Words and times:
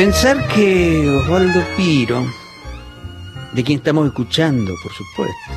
Pensar 0.00 0.48
que 0.48 1.10
Osvaldo 1.10 1.62
Piro, 1.76 2.26
de 3.52 3.62
quien 3.62 3.80
estamos 3.80 4.06
escuchando, 4.06 4.74
por 4.82 4.90
supuesto, 4.94 5.52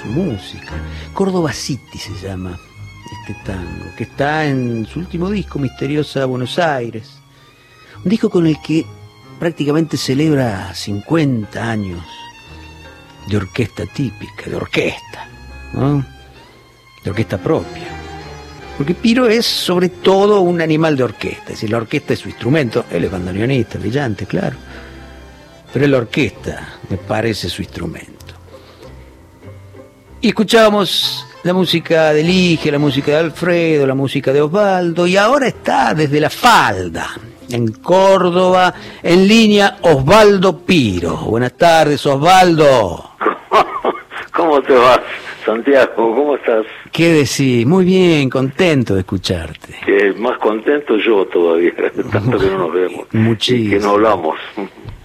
su 0.00 0.08
música, 0.08 0.72
Córdoba 1.12 1.52
City 1.52 1.98
se 1.98 2.14
llama 2.14 2.58
este 3.12 3.34
tango, 3.44 3.84
que 3.94 4.04
está 4.04 4.46
en 4.46 4.86
su 4.86 5.00
último 5.00 5.28
disco, 5.28 5.58
Misteriosa 5.58 6.24
Buenos 6.24 6.58
Aires, 6.58 7.18
un 8.02 8.08
disco 8.08 8.30
con 8.30 8.46
el 8.46 8.56
que 8.62 8.86
prácticamente 9.38 9.98
celebra 9.98 10.74
50 10.74 11.62
años 11.62 12.02
de 13.28 13.36
orquesta 13.36 13.84
típica, 13.84 14.48
de 14.48 14.56
orquesta, 14.56 15.28
de 17.04 17.10
orquesta 17.10 17.36
propia. 17.36 17.93
Porque 18.76 18.94
Piro 18.94 19.28
es 19.28 19.46
sobre 19.46 19.88
todo 19.88 20.40
un 20.40 20.60
animal 20.60 20.96
de 20.96 21.04
orquesta, 21.04 21.44
es 21.44 21.48
decir, 21.50 21.70
la 21.70 21.76
orquesta 21.78 22.12
es 22.12 22.20
su 22.20 22.28
instrumento, 22.28 22.84
él 22.90 23.04
es 23.04 23.10
bandoneonista, 23.10 23.78
brillante, 23.78 24.26
claro, 24.26 24.56
pero 25.72 25.86
la 25.86 25.98
orquesta 25.98 26.78
me 26.88 26.96
parece 26.96 27.48
su 27.48 27.62
instrumento. 27.62 28.14
Y 30.20 30.28
escuchábamos 30.28 31.26
la 31.44 31.52
música 31.52 32.12
de 32.12 32.24
Lige, 32.24 32.72
la 32.72 32.78
música 32.78 33.12
de 33.12 33.18
Alfredo, 33.18 33.86
la 33.86 33.94
música 33.94 34.32
de 34.32 34.40
Osvaldo, 34.40 35.06
y 35.06 35.16
ahora 35.16 35.46
está 35.46 35.94
desde 35.94 36.18
la 36.18 36.30
falda, 36.30 37.10
en 37.50 37.70
Córdoba, 37.74 38.74
en 39.02 39.28
línea 39.28 39.76
Osvaldo 39.82 40.58
Piro. 40.60 41.16
Buenas 41.16 41.52
tardes, 41.52 42.04
Osvaldo. 42.06 43.10
¿Cómo 44.32 44.62
te 44.62 44.72
vas, 44.72 45.00
Santiago? 45.44 45.92
¿Cómo 46.14 46.36
estás? 46.36 46.64
¿Qué 46.92 47.08
decís? 47.12 47.66
Muy 47.66 47.84
bien, 47.84 48.30
contento 48.30 48.94
de 48.94 49.00
escucharte. 49.00 49.74
Que 49.84 50.12
más 50.18 50.38
contento 50.38 50.96
yo 50.96 51.24
todavía, 51.26 51.72
tanto 52.12 52.38
que 52.38 52.46
no 52.46 52.58
nos 52.58 52.72
vemos. 52.72 53.06
Muchísimo. 53.12 53.66
Y 53.66 53.70
que 53.70 53.84
no 53.84 53.90
hablamos. 53.92 54.38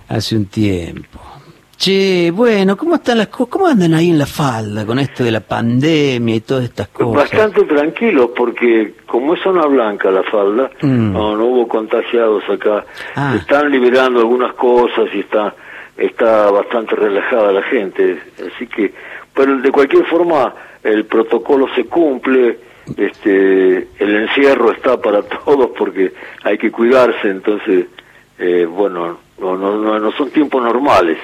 Hace 0.08 0.36
un 0.36 0.46
tiempo. 0.46 1.20
Che, 1.78 2.30
bueno, 2.32 2.76
¿cómo 2.76 2.96
están 2.96 3.20
las 3.20 3.28
cosas? 3.28 3.48
¿Cómo 3.52 3.68
andan 3.68 3.94
ahí 3.94 4.10
en 4.10 4.18
la 4.18 4.26
falda 4.26 4.86
con 4.86 5.00
esto 5.00 5.24
de 5.24 5.32
la 5.32 5.40
pandemia 5.40 6.36
y 6.36 6.40
todas 6.42 6.66
estas 6.66 6.90
cosas? 6.90 7.32
Bastante 7.32 7.64
tranquilos 7.64 8.32
porque 8.36 8.96
como 9.06 9.34
es 9.34 9.42
zona 9.42 9.66
blanca 9.66 10.12
la 10.12 10.24
falda, 10.24 10.70
Mm. 10.82 11.14
no, 11.14 11.38
no 11.38 11.46
hubo 11.46 11.68
contagiados 11.70 12.44
acá. 12.50 12.86
Ah. 13.16 13.36
Están 13.38 13.72
liberando 13.72 14.20
algunas 14.20 14.54
cosas 14.56 15.06
y 15.14 15.20
está 15.20 15.56
está 15.96 16.50
bastante 16.52 16.96
relajada 16.96 17.52
la 17.52 17.62
gente, 17.64 18.18
así 18.38 18.68
que 18.68 18.94
pero 19.40 19.58
de 19.58 19.72
cualquier 19.72 20.06
forma 20.06 20.54
el 20.84 21.06
protocolo 21.06 21.74
se 21.74 21.86
cumple, 21.86 22.60
este 22.98 23.88
el 24.00 24.16
encierro 24.24 24.70
está 24.74 25.02
para 25.02 25.22
todos 25.46 25.70
porque 25.78 26.14
hay 26.44 26.58
que 26.58 26.70
cuidarse, 26.70 27.30
entonces 27.30 27.86
eh, 28.38 28.66
bueno, 28.66 29.18
no, 29.40 29.56
no, 29.56 29.78
no, 29.78 29.98
no 29.98 30.12
son 30.12 30.30
tiempos 30.32 30.62
normales, 30.62 31.18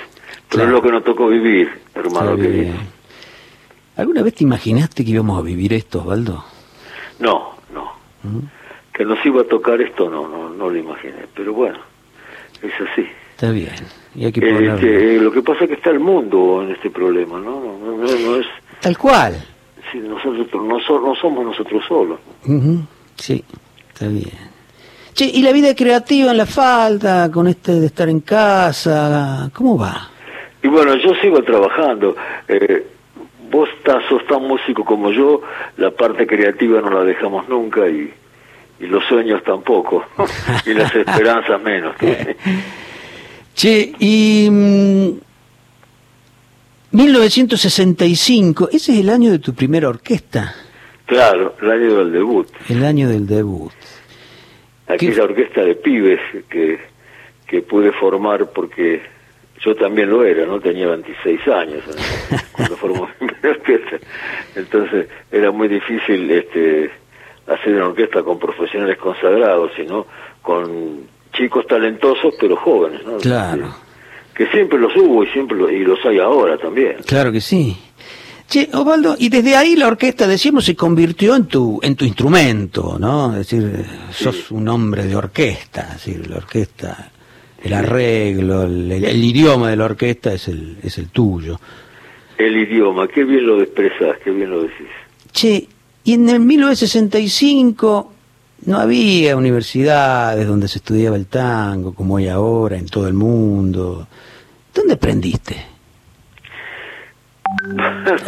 pero 0.49 0.63
Claro. 0.63 0.67
es 0.69 0.71
lo 0.75 0.81
que 0.81 0.91
nos 0.93 1.03
tocó 1.03 1.27
vivir, 1.27 1.69
hermano 1.93 2.37
querido. 2.37 2.75
¿Alguna 3.97 4.21
vez 4.23 4.35
te 4.35 4.45
imaginaste 4.45 5.03
que 5.03 5.11
íbamos 5.11 5.37
a 5.37 5.41
vivir 5.41 5.73
esto, 5.73 5.99
Osvaldo? 5.99 6.45
No, 7.19 7.55
no. 7.73 7.91
Que 8.93 9.03
nos 9.03 9.25
iba 9.25 9.41
a 9.41 9.45
tocar 9.45 9.81
esto, 9.81 10.09
no, 10.09 10.25
no, 10.29 10.49
no 10.51 10.69
lo 10.69 10.77
imaginé. 10.77 11.25
Pero 11.35 11.53
bueno, 11.53 11.79
es 12.61 12.71
así. 12.91 13.05
Está 13.31 13.51
bien. 13.51 13.71
Y 14.15 14.25
hay 14.25 14.31
que 14.31 14.39
Eh, 14.41 15.15
eh, 15.15 15.19
lo 15.21 15.31
que 15.31 15.41
pasa 15.41 15.63
es 15.65 15.69
que 15.69 15.75
está 15.75 15.89
el 15.89 15.99
mundo 15.99 16.61
en 16.63 16.71
este 16.71 16.89
problema, 16.89 17.39
¿no? 17.39 17.59
No, 17.59 17.77
no, 17.77 17.97
no, 17.97 18.03
no 18.05 18.35
es. 18.37 18.45
Tal 18.81 18.97
cual. 18.97 19.33
si 19.91 19.99
nosotros 19.99 20.47
no, 20.63 20.79
so- 20.79 20.99
no 21.01 21.15
somos 21.15 21.45
nosotros 21.45 21.83
solos. 21.87 22.19
Sí, 23.15 23.43
está 23.89 24.07
bien. 24.07 24.55
Che, 25.13 25.25
¿y 25.25 25.41
la 25.43 25.51
vida 25.53 25.73
creativa 25.75 26.31
en 26.31 26.37
la 26.37 26.45
falda, 26.45 27.31
con 27.31 27.47
este 27.47 27.73
de 27.79 27.85
estar 27.85 28.09
en 28.09 28.19
casa? 28.21 29.49
¿Cómo 29.53 29.77
va? 29.77 30.09
Y 30.63 30.67
bueno, 30.67 30.95
yo 30.95 31.13
sigo 31.21 31.41
trabajando. 31.43 32.15
Eh, 32.47 32.85
vos 33.49 33.69
estás, 33.77 34.03
sos 34.09 34.25
tan 34.27 34.41
músico 34.43 34.83
como 34.83 35.11
yo, 35.11 35.41
la 35.77 35.91
parte 35.91 36.25
creativa 36.27 36.81
no 36.81 36.89
la 36.89 37.03
dejamos 37.03 37.47
nunca 37.47 37.87
y, 37.87 38.11
y 38.79 38.87
los 38.87 39.03
sueños 39.05 39.41
tampoco. 39.43 40.03
y 40.65 40.73
las 40.73 40.93
esperanzas 40.95 41.61
menos. 41.61 41.95
Che, 43.55 43.93
y... 43.99 44.47
mm, 44.49 45.17
1965, 46.91 48.69
ese 48.71 48.93
es 48.93 48.99
el 48.99 49.09
año 49.09 49.31
de 49.31 49.39
tu 49.39 49.53
primera 49.53 49.89
orquesta, 49.89 50.55
claro, 51.05 51.55
el 51.61 51.71
año 51.71 51.97
del 51.97 52.11
debut. 52.13 52.47
el 52.69 52.85
año 52.85 53.09
del 53.09 53.27
debut. 53.27 53.73
aquella 54.87 55.13
¿Qué? 55.15 55.21
orquesta 55.21 55.61
de 55.61 55.75
pibes 55.75 56.21
que, 56.49 56.79
que 57.47 57.61
pude 57.63 57.91
formar 57.91 58.49
porque 58.51 59.01
yo 59.61 59.75
también 59.75 60.09
lo 60.09 60.23
era, 60.23 60.45
¿no? 60.45 60.59
Tenía 60.61 60.87
26 60.87 61.47
años 61.49 61.83
¿no? 61.87 62.37
cuando 62.53 62.77
formó 62.77 63.09
mi 63.19 63.27
primera 63.27 63.49
orquesta. 63.59 63.97
Entonces 64.55 65.07
era 65.31 65.51
muy 65.51 65.67
difícil 65.67 66.29
este, 66.31 66.91
hacer 67.47 67.73
una 67.75 67.87
orquesta 67.87 68.23
con 68.23 68.39
profesionales 68.39 68.97
consagrados, 68.97 69.71
sino 69.75 70.05
con 70.41 71.07
chicos 71.37 71.65
talentosos 71.67 72.33
pero 72.39 72.55
jóvenes, 72.55 73.01
¿no? 73.05 73.17
Claro. 73.17 73.75
Que, 74.33 74.45
que 74.45 74.51
siempre 74.51 74.79
los 74.79 74.95
hubo 74.95 75.23
y 75.23 75.27
siempre 75.27 75.57
lo- 75.57 75.69
y 75.69 75.83
los 75.83 75.99
hay 76.05 76.19
ahora 76.19 76.57
también. 76.57 76.97
Claro 77.05 77.31
que 77.31 77.41
sí. 77.41 77.77
Che, 78.47 78.69
Osvaldo, 78.73 79.15
y 79.17 79.29
desde 79.29 79.55
ahí 79.55 79.75
la 79.75 79.87
orquesta, 79.87 80.27
decíamos, 80.27 80.65
se 80.65 80.75
convirtió 80.75 81.35
en 81.35 81.45
tu, 81.47 81.79
en 81.81 81.95
tu 81.95 82.05
instrumento, 82.05 82.97
¿no? 82.99 83.31
Es 83.35 83.49
decir, 83.49 83.83
sos 84.11 84.51
un 84.51 84.67
hombre 84.67 85.05
de 85.05 85.15
orquesta, 85.15 85.81
es 85.95 86.05
decir, 86.05 86.29
la 86.29 86.37
orquesta, 86.37 87.11
el 87.63 87.73
arreglo, 87.73 88.63
el, 88.63 88.91
el- 88.91 89.05
el 89.05 89.23
idioma 89.23 89.69
de 89.71 89.75
la 89.77 89.85
orquesta 89.85 90.31
es 90.33 90.47
el, 90.47 90.77
es 90.83 90.97
el 90.99 91.09
tuyo. 91.09 91.59
El 92.37 92.55
idioma, 92.57 93.07
qué 93.07 93.23
bien 93.23 93.47
lo 93.47 93.61
expresás, 93.61 94.17
qué 94.23 94.29
bien 94.29 94.51
lo 94.51 94.61
decís. 94.63 94.87
Che, 95.31 95.67
y 96.03 96.13
en 96.13 96.29
el 96.29 96.39
1965 96.41 98.11
no 98.65 98.77
había 98.79 99.35
universidades 99.35 100.47
donde 100.47 100.67
se 100.67 100.79
estudiaba 100.79 101.15
el 101.15 101.27
tango 101.27 101.93
como 101.93 102.17
hay 102.17 102.27
ahora 102.29 102.77
en 102.77 102.87
todo 102.87 103.07
el 103.07 103.13
mundo. 103.13 104.07
¿Dónde 104.73 104.93
aprendiste? 104.95 105.55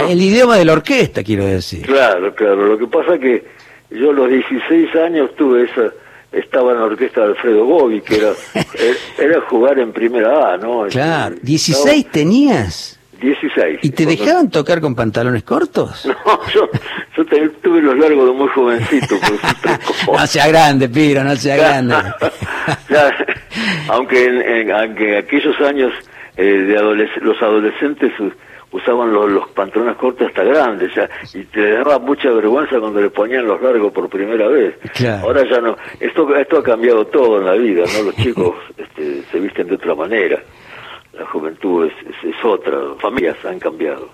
El 0.10 0.22
idioma 0.22 0.58
de 0.58 0.66
la 0.66 0.74
orquesta, 0.74 1.24
quiero 1.24 1.46
decir. 1.46 1.86
Claro, 1.86 2.34
claro. 2.36 2.68
Lo 2.68 2.78
que 2.78 2.88
pasa 2.88 3.18
que 3.18 3.46
yo 3.90 4.12
a 4.12 4.14
los 4.14 4.30
16 4.30 4.96
años 4.96 5.32
tuve 5.36 5.64
esa, 5.64 5.92
estaba 6.32 6.72
en 6.74 6.80
la 6.80 6.86
orquesta 6.86 7.22
de 7.22 7.28
Alfredo 7.28 7.66
Gobi, 7.66 8.02
que 8.02 8.18
era, 8.18 8.32
era 9.18 9.42
jugar 9.42 9.80
en 9.80 9.92
primera 9.92 10.54
A, 10.54 10.58
¿no? 10.58 10.86
Claro, 10.88 11.36
Estaba- 11.36 11.42
16 11.46 12.12
tenías. 12.12 12.97
16. 13.20 13.80
¿Y 13.84 13.90
te 13.90 14.04
Cuando- 14.06 14.24
dejaban 14.24 14.50
tocar 14.52 14.82
con 14.82 14.96
pantalones 14.96 15.44
cortos? 15.44 16.06
No, 16.26 16.40
yo, 16.54 16.70
yo 17.16 17.52
tuve 17.62 17.82
los 17.82 17.98
largos 17.98 18.26
de 18.28 18.32
muy 18.34 18.48
jovencito. 18.50 19.16
No 20.12 20.28
sea 20.28 20.48
grande, 20.48 20.88
Piro, 20.90 21.24
no 21.24 21.36
sea 21.36 21.58
grande. 21.58 21.96
Ya, 22.90 23.10
aunque 23.90 24.26
en, 24.26 24.42
en- 24.42 24.72
aunque 24.72 25.18
aquellos 25.18 25.60
años 25.62 25.92
eh, 26.36 26.44
de 26.44 26.78
adolesc- 26.78 27.22
los 27.22 27.42
adolescentes 27.42 28.12
usaban 28.72 29.12
los, 29.14 29.32
los 29.32 29.48
pantalones 29.50 29.96
cortos 29.96 30.28
hasta 30.28 30.44
grandes 30.44 30.94
ya, 30.94 31.10
y 31.34 31.44
te 31.46 31.72
daba 31.72 31.98
mucha 32.00 32.30
vergüenza 32.30 32.80
cuando 32.80 33.00
le 33.02 33.10
ponían 33.10 33.48
los 33.48 33.62
largos 33.62 33.92
por 33.94 34.10
primera 34.10 34.48
vez. 34.50 34.76
Claro. 34.94 35.24
Ahora 35.28 35.44
ya 35.50 35.62
no. 35.62 35.78
Esto 36.00 36.36
esto 36.36 36.58
ha 36.60 36.64
cambiado 36.64 37.08
todo 37.08 37.40
en 37.40 37.46
la 37.46 37.54
vida, 37.54 37.84
¿no? 37.98 38.04
Los 38.04 38.16
chicos 38.18 38.56
este, 38.78 39.24
se 39.32 39.40
visten 39.40 39.68
de 39.68 39.76
otra 39.76 39.96
manera. 39.96 40.40
La 41.18 41.26
juventud 41.26 41.86
es, 41.88 41.94
es, 42.08 42.36
es 42.36 42.46
otra. 42.46 42.78
Familias 43.00 43.38
han 43.46 43.60
cambiado. 43.60 44.10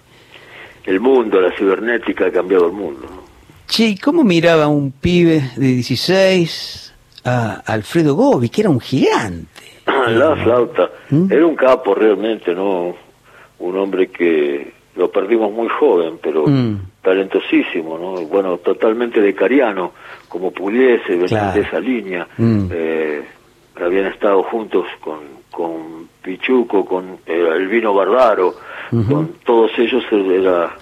El 0.85 0.99
mundo, 0.99 1.39
la 1.41 1.51
cibernética 1.55 2.27
ha 2.27 2.31
cambiado 2.31 2.67
el 2.67 2.73
mundo. 2.73 3.01
¿no? 3.09 3.23
Che, 3.67 3.85
¿y 3.89 3.97
¿cómo 3.97 4.23
miraba 4.23 4.67
un 4.67 4.91
pibe 4.91 5.41
de 5.55 5.67
16 5.67 6.93
a 7.25 7.61
Alfredo 7.65 8.15
Gobi, 8.15 8.49
que 8.49 8.61
era 8.61 8.69
un 8.69 8.79
gigante? 8.79 9.47
La 9.85 10.35
flauta. 10.35 10.89
¿Mm? 11.09 11.31
Era 11.31 11.45
un 11.45 11.55
capo 11.55 11.95
realmente, 11.95 12.53
¿no? 12.53 12.95
Un 13.59 13.77
hombre 13.77 14.07
que 14.07 14.73
lo 14.95 15.09
perdimos 15.11 15.51
muy 15.51 15.67
joven, 15.69 16.19
pero 16.21 16.45
Mm. 16.47 16.75
talentosísimo, 17.01 17.97
¿no? 17.97 18.25
Bueno, 18.27 18.57
totalmente 18.57 19.19
decariano, 19.21 19.93
como 20.27 20.51
pudiese, 20.51 21.13
venía 21.13 21.27
Claro. 21.27 21.53
de 21.53 21.61
esa 21.61 21.79
línea. 21.79 22.27
Mm. 22.37 22.67
Eh, 22.71 23.21
habían 23.81 24.05
estado 24.07 24.43
juntos 24.43 24.85
con, 25.01 25.19
con 25.53 26.09
Pichuco, 26.21 26.83
con 26.83 27.19
eh, 27.25 27.47
Elvino 27.55 27.93
Bardaro, 27.93 28.55
Ujú. 28.91 29.13
con 29.13 29.27
todos 29.45 29.71
ellos 29.77 30.03
era 30.11 30.75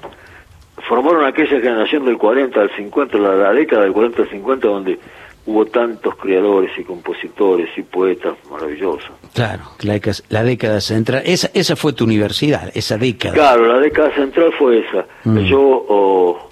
formaron 0.87 1.25
aquella 1.25 1.59
generación 1.61 2.05
del 2.05 2.17
40 2.17 2.59
al 2.59 2.71
50, 2.75 3.17
la, 3.17 3.35
la 3.35 3.53
década 3.53 3.83
del 3.83 3.93
40 3.93 4.23
al 4.23 4.29
50, 4.29 4.67
donde 4.67 4.99
hubo 5.45 5.65
tantos 5.65 6.15
creadores 6.15 6.71
y 6.77 6.83
compositores 6.83 7.69
y 7.77 7.81
poetas 7.81 8.35
maravillosos. 8.49 9.11
Claro, 9.33 9.63
la 9.81 9.93
década, 9.93 10.17
la 10.29 10.43
década 10.43 10.81
central. 10.81 11.23
Esa, 11.25 11.49
esa 11.53 11.75
fue 11.75 11.93
tu 11.93 12.03
universidad, 12.05 12.71
esa 12.73 12.97
década. 12.97 13.33
Claro, 13.33 13.65
la 13.65 13.79
década 13.79 14.13
central 14.15 14.51
fue 14.57 14.79
esa. 14.79 15.05
Mm. 15.23 15.39
Yo, 15.45 15.59
o, 15.61 16.49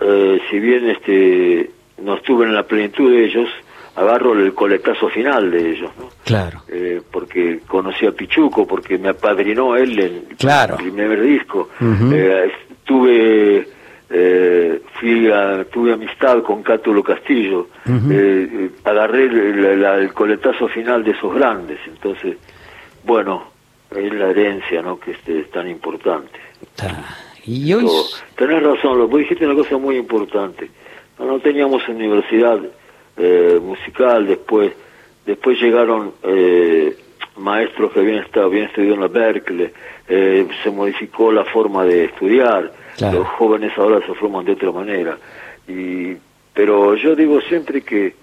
eh, 0.00 0.40
si 0.50 0.58
bien 0.58 0.90
este 0.90 1.70
no 2.02 2.14
estuve 2.16 2.46
en 2.46 2.54
la 2.54 2.62
plenitud 2.62 3.10
de 3.10 3.24
ellos, 3.26 3.48
agarro 3.96 4.32
el 4.32 4.54
coletazo 4.54 5.08
final 5.08 5.50
de 5.50 5.72
ellos, 5.72 5.90
¿no? 5.98 6.08
Claro. 6.30 6.62
Eh, 6.68 7.00
porque 7.10 7.60
conocí 7.66 8.06
a 8.06 8.12
Pichuco, 8.12 8.66
porque 8.66 8.98
me 8.98 9.08
apadrinó 9.10 9.76
él 9.76 9.98
en 9.98 10.24
Claro. 10.38 10.76
el 10.78 10.82
primer 10.84 11.20
disco. 11.20 11.68
Eh, 12.12 12.50
tuve, 12.84 13.68
eh, 14.10 14.82
fui 14.98 15.30
a- 15.30 15.64
tuve 15.64 15.92
amistad 15.92 16.42
con 16.42 16.62
Cátulo 16.62 17.02
Castillo. 17.02 17.68
Eh, 18.10 18.70
agarré 18.84 19.24
el, 19.24 19.80
la- 19.80 19.96
el 19.98 20.12
coletazo 20.12 20.68
final 20.68 21.04
de 21.04 21.12
esos 21.12 21.34
grandes. 21.34 21.78
Entonces, 21.86 22.36
bueno, 23.04 23.44
es 23.94 24.12
la 24.14 24.30
herencia, 24.30 24.82
¿no? 24.82 24.98
Que 24.98 25.12
este, 25.12 25.40
es 25.40 25.50
tan 25.50 25.68
importante. 25.68 26.38
Está. 26.62 27.04
Y 27.44 27.72
hoy... 27.72 27.84
Todo. 27.84 28.04
Tenés 28.36 28.62
razón, 28.62 28.98
lo 28.98 29.08
vos 29.08 29.18
dijiste 29.20 29.46
una 29.46 29.54
cosa 29.54 29.76
muy 29.78 29.96
importante. 29.96 30.70
No, 31.18 31.26
no 31.26 31.38
teníamos 31.40 31.86
universidad 31.88 32.58
eh, 33.16 33.58
musical, 33.62 34.26
después 34.26 34.72
después 35.26 35.60
llegaron 35.60 36.12
eh, 36.22 36.96
maestros 37.36 37.92
que 37.92 38.00
habían 38.00 38.24
estado, 38.24 38.46
habían 38.46 38.66
estudiado 38.66 38.94
en 38.94 39.00
la 39.00 39.08
Berkeley, 39.08 39.70
eh, 40.08 40.46
se 40.62 40.70
modificó 40.70 41.30
la 41.32 41.44
forma 41.44 41.84
de 41.84 42.04
estudiar, 42.04 42.72
Claro. 42.96 43.20
los 43.20 43.28
jóvenes 43.28 43.72
ahora 43.78 44.04
se 44.06 44.12
forman 44.14 44.44
de 44.44 44.52
otra 44.52 44.72
manera. 44.72 45.16
Y, 45.68 46.16
pero 46.52 46.94
yo 46.96 47.14
digo 47.14 47.40
siempre 47.42 47.80
que 47.82 48.14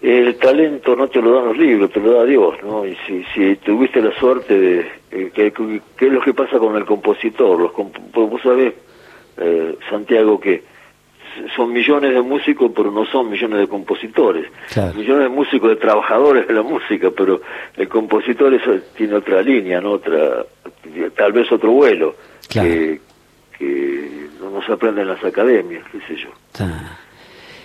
el 0.00 0.36
talento 0.36 0.94
no 0.94 1.08
te 1.08 1.20
lo 1.20 1.32
dan 1.32 1.46
los 1.46 1.58
libros, 1.58 1.90
te 1.92 2.00
lo 2.00 2.12
da 2.12 2.24
Dios, 2.24 2.54
¿no? 2.62 2.86
Y 2.86 2.96
si, 3.06 3.24
si 3.34 3.56
tuviste 3.56 4.00
la 4.00 4.12
suerte 4.18 4.58
de... 4.58 4.78
eh, 5.10 5.30
que, 5.34 5.52
que- 5.52 5.80
¿Qué 5.96 6.06
es 6.06 6.12
lo 6.12 6.20
que 6.20 6.34
pasa 6.34 6.58
con 6.58 6.76
el 6.76 6.84
compositor? 6.84 7.60
Los 7.60 7.72
comp- 7.72 7.98
pues 8.12 8.30
vos 8.30 8.40
sabés, 8.42 8.74
eh, 9.38 9.76
Santiago, 9.90 10.38
que 10.40 10.62
son 11.56 11.72
millones 11.72 12.12
de 12.14 12.22
músicos, 12.22 12.70
pero 12.74 12.90
no 12.90 13.04
son 13.06 13.30
millones 13.30 13.58
de 13.60 13.68
compositores. 13.68 14.46
Claro. 14.72 14.94
Millones 14.94 15.22
de 15.24 15.28
músicos, 15.28 15.70
de 15.70 15.76
trabajadores 15.76 16.46
de 16.46 16.54
la 16.54 16.62
música, 16.62 17.10
pero 17.16 17.40
el 17.76 17.88
compositor 17.88 18.52
eso 18.54 18.72
tiene 18.96 19.14
otra 19.14 19.42
línea, 19.42 19.80
¿no? 19.80 19.92
Otra, 19.92 20.44
tal 21.16 21.32
vez 21.32 21.50
otro 21.52 21.70
vuelo, 21.72 22.14
Claro. 22.48 22.68
que, 22.68 23.00
que 23.58 24.28
no, 24.40 24.50
no 24.50 24.62
se 24.64 24.72
aprende 24.72 25.02
en 25.02 25.08
las 25.08 25.22
academias, 25.24 25.84
qué 25.92 25.98
sé 26.06 26.16
yo. 26.22 26.28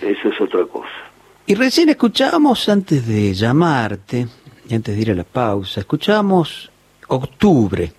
Eso 0.06 0.28
es 0.28 0.40
otra 0.40 0.64
cosa. 0.66 0.88
Y 1.46 1.54
recién 1.54 1.88
escuchábamos, 1.90 2.68
antes 2.68 3.06
de 3.06 3.32
llamarte, 3.34 4.26
y 4.68 4.74
antes 4.74 4.94
de 4.96 5.02
ir 5.02 5.10
a 5.10 5.14
la 5.14 5.24
pausa, 5.24 5.80
escuchábamos 5.80 6.70
Octubre, 7.08 7.92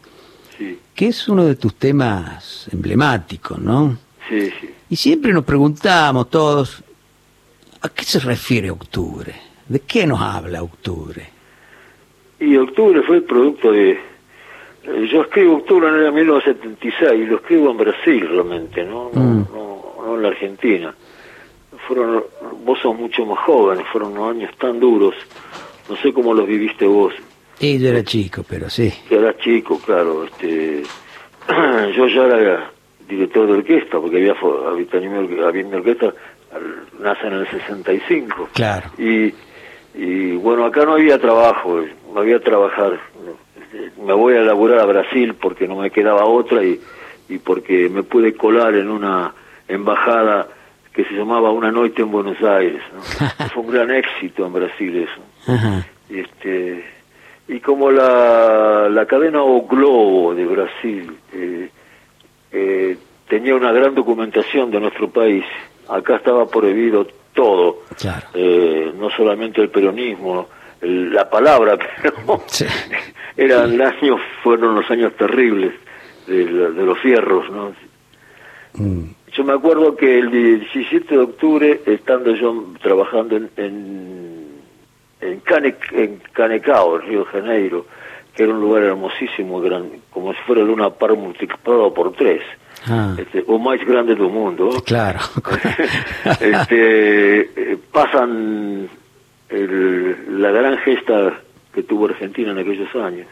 Sí, 0.57 0.79
que 0.95 1.07
es 1.07 1.27
uno 1.27 1.43
de 1.45 1.55
tus 1.55 1.75
temas 1.75 2.67
emblemáticos, 2.71 3.59
¿no? 3.59 3.97
sí, 4.29 4.49
sí. 4.61 4.69
Y 4.89 4.95
siempre 4.95 5.33
nos 5.33 5.43
preguntamos 5.45 6.29
todos, 6.29 6.83
¿a 7.81 7.89
qué 7.89 8.03
se 8.03 8.19
refiere 8.19 8.69
Octubre? 8.71 9.33
¿De 9.67 9.79
qué 9.79 10.05
nos 10.05 10.21
habla 10.21 10.61
Octubre? 10.63 11.27
Y 12.39 12.55
octubre 12.57 13.01
fue 13.03 13.17
el 13.17 13.23
producto 13.23 13.71
de... 13.71 13.99
Yo 15.11 15.21
escribo 15.23 15.55
octubre 15.55 15.87
en 15.87 15.95
el 15.95 16.01
año 16.07 16.11
1976 16.13 17.11
y 17.15 17.25
lo 17.25 17.37
escribo 17.37 17.71
en 17.71 17.77
Brasil 17.77 18.27
realmente, 18.29 18.83
¿no? 18.83 19.09
No, 19.13 19.19
Mm. 19.21 19.47
no, 19.51 19.95
no 20.05 20.15
en 20.15 20.21
la 20.21 20.27
Argentina. 20.27 20.93
Fueron, 21.87 22.23
vos 22.63 22.77
sos 22.81 22.95
mucho 22.95 23.25
más 23.25 23.39
jóvenes, 23.39 23.85
fueron 23.91 24.11
unos 24.11 24.35
años 24.35 24.51
tan 24.59 24.79
duros. 24.79 25.15
No 25.89 25.95
sé 25.97 26.13
cómo 26.13 26.33
los 26.35 26.45
viviste 26.47 26.85
vos. 26.85 27.13
Y 27.59 27.79
yo 27.79 27.89
era 27.89 28.03
chico, 28.03 28.43
pero 28.47 28.69
sí. 28.69 28.93
Que 29.09 29.15
eras 29.15 29.37
chico, 29.39 29.79
claro. 29.79 30.25
Este, 30.25 30.83
yo 31.97 32.07
ya 32.07 32.25
era 32.25 32.71
director 33.07 33.47
de 33.47 33.53
orquesta, 33.53 33.99
porque 33.99 34.17
había, 34.17 34.33
había, 34.33 35.47
había 35.47 35.63
mi 35.63 35.75
orquesta, 35.75 36.13
nace 36.99 37.27
en 37.27 37.33
el 37.33 37.47
65. 37.47 38.49
Claro. 38.53 38.89
Y, 38.97 39.33
y 39.93 40.35
bueno, 40.37 40.65
acá 40.65 40.85
no 40.85 40.93
había 40.93 41.19
trabajo, 41.19 41.81
no 42.13 42.19
había 42.19 42.39
trabajar. 42.39 42.99
Me 44.03 44.13
voy 44.13 44.35
a 44.35 44.41
laburar 44.41 44.79
a 44.79 44.85
Brasil 44.85 45.35
porque 45.35 45.67
no 45.67 45.77
me 45.77 45.91
quedaba 45.91 46.25
otra 46.25 46.63
y, 46.63 46.79
y 47.29 47.37
porque 47.39 47.89
me 47.89 48.03
pude 48.03 48.33
colar 48.33 48.75
en 48.75 48.89
una 48.89 49.33
embajada 49.67 50.47
que 50.93 51.03
se 51.05 51.13
llamaba 51.13 51.51
Una 51.51 51.71
Noche 51.71 52.03
en 52.03 52.11
Buenos 52.11 52.41
Aires. 52.41 52.81
¿no? 52.93 53.47
Fue 53.53 53.63
un 53.63 53.71
gran 53.71 53.91
éxito 53.91 54.45
en 54.45 54.53
Brasil 54.53 55.07
eso. 55.09 55.51
Ajá. 55.51 55.85
Este, 56.09 56.85
y 57.47 57.59
como 57.59 57.91
la, 57.91 58.87
la 58.89 59.05
cadena 59.05 59.41
O 59.43 59.67
Globo 59.67 60.33
de 60.33 60.45
Brasil 60.45 61.17
eh, 61.33 61.69
eh, 61.69 61.69
tenía 63.27 63.55
una 63.55 63.71
gran 63.71 63.95
documentación 63.95 64.71
de 64.71 64.79
nuestro 64.79 65.09
país, 65.09 65.43
acá 65.89 66.17
estaba 66.17 66.47
prohibido 66.47 67.07
todo, 67.33 67.79
Claro. 67.99 68.27
eh, 68.33 68.91
no 68.97 69.09
solamente 69.11 69.61
el 69.61 69.69
peronismo, 69.69 70.47
el- 70.81 71.13
la 71.13 71.29
palabra, 71.29 71.77
pero 72.01 72.41
Sí. 72.47 72.65
eran 73.37 73.81
años, 73.81 74.19
fueron 74.43 74.75
los 74.75 74.89
años 74.89 75.13
terribles 75.15 75.73
de, 76.27 76.45
de 76.45 76.83
los 76.85 76.97
fierros, 76.99 77.49
¿no? 77.51 77.73
Mm. 78.73 79.03
Yo 79.33 79.43
me 79.43 79.53
acuerdo 79.53 79.95
que 79.97 80.17
el 80.17 80.31
17 80.31 81.13
de 81.15 81.21
octubre, 81.21 81.81
estando 81.85 82.33
yo 82.35 82.73
trabajando 82.81 83.35
en, 83.35 83.49
en, 83.57 84.47
en, 85.19 85.39
Cane, 85.41 85.75
en 85.91 86.21
Canecao, 86.31 86.97
Río 86.99 87.19
de 87.19 87.25
Janeiro, 87.25 87.85
que 88.33 88.43
era 88.43 88.53
un 88.53 88.61
lugar 88.61 88.83
hermosísimo, 88.83 89.59
gran, 89.61 89.89
como 90.09 90.33
si 90.33 90.39
fuera 90.47 90.61
Luna 90.61 90.89
Par 90.89 91.15
multiplicado 91.15 91.93
por 91.93 92.13
tres, 92.13 92.41
Ah, 92.87 93.15
este, 93.17 93.43
o 93.47 93.57
más 93.57 93.79
grande 93.85 94.15
del 94.15 94.27
mundo. 94.29 94.69
claro. 94.85 95.19
este, 96.39 97.39
eh, 97.41 97.77
pasan 97.91 98.87
el- 99.49 100.41
la 100.41 100.51
gran 100.51 100.77
gesta 100.79 101.33
que 101.73 101.83
tuvo 101.83 102.05
Argentina 102.05 102.51
en 102.51 102.59
aquellos 102.59 102.93
años. 102.95 103.27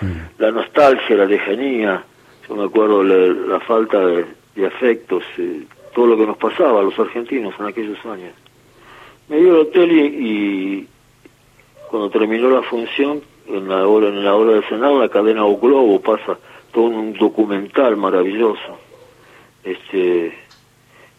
Mm. 0.00 0.12
La 0.42 0.50
nostalgia, 0.50 1.16
la 1.16 1.26
lejanía, 1.26 2.02
yo 2.48 2.56
me 2.56 2.64
acuerdo 2.64 3.02
la, 3.02 3.16
la 3.54 3.60
falta 3.60 3.98
de, 4.04 4.24
de 4.54 4.66
afectos, 4.66 5.22
eh, 5.38 5.62
todo 5.94 6.06
lo 6.06 6.16
que 6.16 6.26
nos 6.26 6.36
pasaba 6.36 6.80
a 6.80 6.82
los 6.82 6.98
argentinos 6.98 7.54
en 7.58 7.66
aquellos 7.66 7.98
años. 8.06 8.32
Me 9.28 9.36
dio 9.36 9.54
el 9.54 9.60
hotel 9.68 9.92
y, 9.92 9.98
y 10.28 10.88
cuando 11.88 12.10
terminó 12.10 12.50
la 12.50 12.62
función, 12.62 13.22
en 13.46 13.68
la 13.68 13.86
hora, 13.86 14.08
en 14.08 14.24
la 14.24 14.34
hora 14.34 14.52
del 14.54 14.64
Senado, 14.68 14.98
la 15.00 15.08
cadena 15.08 15.44
O 15.44 15.56
Globo 15.58 16.00
pasa 16.00 16.38
todo 16.72 16.84
un 16.84 17.12
documental 17.14 17.96
maravilloso. 17.96 18.78
Este, 19.64 20.32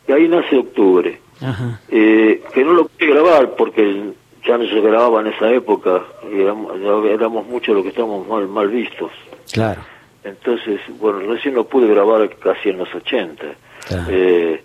y 0.08 0.12
ahí 0.12 0.28
nace 0.28 0.56
octubre 0.58 1.20
Ajá. 1.42 1.80
eh, 1.90 2.44
que 2.54 2.64
no 2.64 2.74
lo 2.74 2.88
pude 2.88 3.08
grabar 3.10 3.56
porque 3.56 4.12
ya 4.46 4.58
no 4.58 4.66
se 4.68 4.80
grababa 4.82 5.22
en 5.22 5.28
esa 5.28 5.52
época 5.52 6.04
y 6.32 6.42
éramos, 6.42 6.74
éramos 7.10 7.48
muchos 7.48 7.74
los 7.74 7.84
que 7.84 7.90
estábamos 7.90 8.28
mal, 8.28 8.48
mal 8.48 8.68
vistos. 8.70 9.12
Claro. 9.52 9.82
Entonces, 10.24 10.80
bueno, 11.00 11.20
recién 11.20 11.56
lo 11.56 11.66
pude 11.68 11.88
grabar 11.88 12.30
casi 12.38 12.70
en 12.70 12.78
los 12.78 12.94
80. 12.94 13.44
Claro. 13.88 14.04
Eh, 14.10 14.62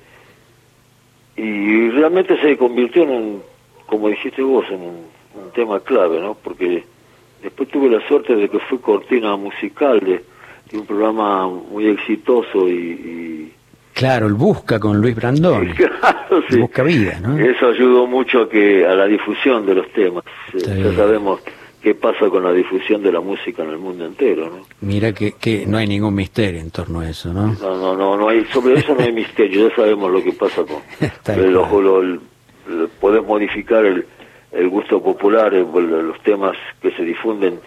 y 1.36 1.88
realmente 1.90 2.38
se 2.40 2.56
convirtió 2.56 3.02
en 3.04 3.10
un, 3.10 3.42
como 3.86 4.08
dijiste 4.08 4.42
vos, 4.42 4.66
en 4.70 4.80
un, 4.82 5.04
un 5.34 5.50
tema 5.54 5.80
clave, 5.80 6.20
¿no? 6.20 6.34
Porque 6.34 6.84
después 7.42 7.68
tuve 7.70 7.88
la 7.88 8.06
suerte 8.06 8.34
de 8.36 8.48
que 8.48 8.58
fui 8.60 8.78
cortina 8.78 9.36
musical 9.36 10.00
de, 10.00 10.22
de 10.70 10.78
un 10.78 10.86
programa 10.86 11.48
muy 11.48 11.86
exitoso 11.86 12.68
y- 12.68 12.72
y 12.72 13.52
Claro, 13.94 14.26
el 14.26 14.34
Busca 14.34 14.78
con 14.78 14.98
Luis. 15.00 15.14
Claro, 15.20 16.42
sí. 16.48 16.58
Busca 16.58 16.82
vida, 16.82 17.18
¿no? 17.20 17.38
Eso 17.38 17.66
ayudó 17.68 18.06
mucho 18.06 18.42
a 18.42 18.48
que 18.48 18.86
a 18.86 18.94
la 18.94 19.06
difusión 19.06 19.66
de 19.66 19.74
los 19.74 19.92
temas. 19.92 20.24
Eh, 20.54 20.82
Ya 20.84 20.94
sabemos 20.96 21.40
qué 21.82 21.94
pasa 21.94 22.28
con 22.28 22.44
la 22.44 22.52
difusión 22.52 23.02
de 23.02 23.10
la 23.12 23.20
música 23.20 23.62
en 23.64 23.70
el 23.70 23.78
mundo 23.78 24.06
entero, 24.06 24.46
¿no? 24.50 24.62
Mira 24.80 25.12
que, 25.12 25.32
que 25.32 25.66
no 25.66 25.78
hay 25.78 25.86
ningún 25.86 26.14
misterio 26.14 26.60
en 26.60 26.70
torno 26.70 27.00
a 27.00 27.08
eso, 27.10 27.32
¿no? 27.32 27.46
No, 27.60 27.76
no, 27.76 27.96
no, 27.96 28.16
no 28.16 28.28
hay, 28.28 28.44
sobre 28.52 28.74
eso 28.74 28.94
no 28.94 29.02
hay 29.02 29.12
misterio, 29.12 29.68
ya 29.68 29.74
sabemos 29.76 30.10
lo 30.10 30.22
que 30.22 30.32
pasa 30.32 30.62
con... 30.64 30.78
El- 31.34 31.52
lo- 31.52 32.00
el- 32.02 32.20
el- 32.68 32.88
podés 33.00 33.24
modificar 33.24 33.84
el, 33.84 34.06
el 34.52 34.68
gusto 34.68 35.02
popular, 35.02 35.52
los 35.52 36.20
temas 36.22 36.56
que 36.80 36.90
se 36.92 37.02
difunden 37.02 37.58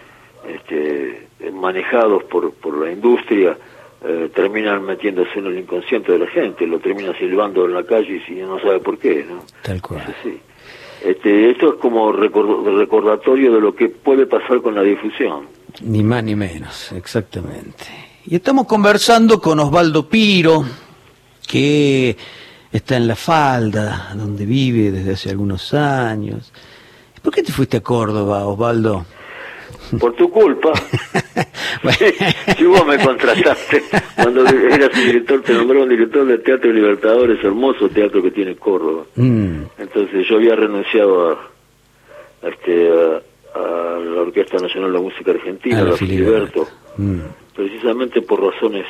este, 0.48 1.26
manejados 1.52 2.24
por, 2.24 2.52
por 2.54 2.78
la 2.78 2.90
industria, 2.92 3.56
eh, 4.06 4.30
terminan 4.34 4.84
metiéndose 4.84 5.38
en 5.38 5.46
el 5.46 5.58
inconsciente 5.58 6.12
de 6.12 6.18
la 6.18 6.26
gente, 6.26 6.66
lo 6.66 6.78
termina 6.78 7.16
silbando 7.18 7.64
en 7.64 7.74
la 7.74 7.84
calle 7.84 8.16
y 8.16 8.20
si 8.20 8.34
no 8.40 8.58
sabe 8.60 8.78
por 8.80 8.98
qué, 8.98 9.24
¿no? 9.28 9.42
Tal 9.62 9.80
cual. 9.80 10.02
Sí. 10.22 10.38
Este, 11.02 11.50
esto 11.50 11.74
es 11.74 11.80
como 11.80 12.12
recor- 12.12 12.76
recordatorio 12.78 13.52
de 13.54 13.60
lo 13.60 13.74
que 13.74 13.88
puede 13.88 14.26
pasar 14.26 14.60
con 14.62 14.74
la 14.74 14.82
difusión. 14.82 15.46
Ni 15.82 16.02
más 16.02 16.22
ni 16.24 16.34
menos, 16.34 16.92
exactamente. 16.92 17.84
Y 18.26 18.36
estamos 18.36 18.66
conversando 18.66 19.40
con 19.40 19.58
Osvaldo 19.60 20.08
Piro, 20.08 20.64
que 21.46 22.16
está 22.72 22.96
en 22.96 23.06
La 23.06 23.16
Falda, 23.16 24.12
donde 24.14 24.46
vive 24.46 24.90
desde 24.90 25.12
hace 25.12 25.30
algunos 25.30 25.74
años. 25.74 26.52
¿Por 27.22 27.34
qué 27.34 27.42
te 27.42 27.52
fuiste 27.52 27.78
a 27.78 27.82
Córdoba, 27.82 28.46
Osvaldo? 28.46 29.04
Por 30.00 30.14
tu 30.14 30.30
culpa. 30.30 30.72
si 32.56 32.64
vos 32.64 32.86
me 32.86 32.98
contrataste 32.98 33.82
cuando 34.16 34.46
eras 34.46 34.90
director, 34.94 35.42
te 35.42 35.52
nombraron 35.52 35.88
director 35.88 36.26
del 36.26 36.42
Teatro 36.42 36.72
Libertadores, 36.72 37.42
hermoso 37.44 37.88
teatro 37.88 38.22
que 38.22 38.30
tiene 38.30 38.56
Córdoba. 38.56 39.04
Mm, 39.16 39.62
Entonces 39.78 40.26
yo 40.28 40.36
había 40.36 40.54
renunciado 40.56 41.30
a, 41.30 41.50
a 42.42 42.48
este, 42.48 42.88
a, 42.90 43.20
a 43.58 43.98
la 43.98 44.20
Orquesta 44.22 44.58
Nacional 44.58 44.92
de 44.92 44.98
la 44.98 45.02
Música 45.04 45.30
Argentina, 45.30 45.80
a 45.80 45.84
la. 45.84 45.92
Filiberto, 45.92 46.66
Mm, 46.96 47.18
precisamente 47.56 48.22
por 48.22 48.40
razones 48.40 48.86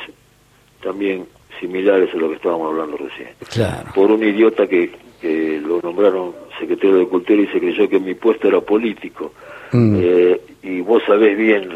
también 0.82 1.24
similares 1.58 2.12
a 2.12 2.18
lo 2.18 2.28
que 2.28 2.34
estábamos 2.34 2.70
hablando 2.70 2.98
recién. 2.98 3.30
claro. 3.50 3.88
Por 3.94 4.10
un 4.10 4.22
idiota 4.22 4.66
que, 4.66 4.90
que 5.22 5.58
lo 5.66 5.80
nombraron 5.80 6.34
secretario 6.60 6.98
de 6.98 7.06
Cultura 7.08 7.40
y 7.40 7.46
se 7.46 7.58
creyó 7.58 7.88
que 7.88 7.98
mi 7.98 8.14
puesto 8.14 8.46
era 8.48 8.60
político. 8.60 9.32
Mm. 9.72 9.96
Eh, 10.00 10.40
y 10.62 10.80
vos 10.80 11.02
sabés 11.06 11.36
bien, 11.36 11.68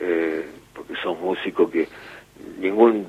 eh, 0.00 0.44
porque 0.74 0.94
sos 1.02 1.18
músico, 1.20 1.70
que 1.70 1.88
ningún 2.60 3.06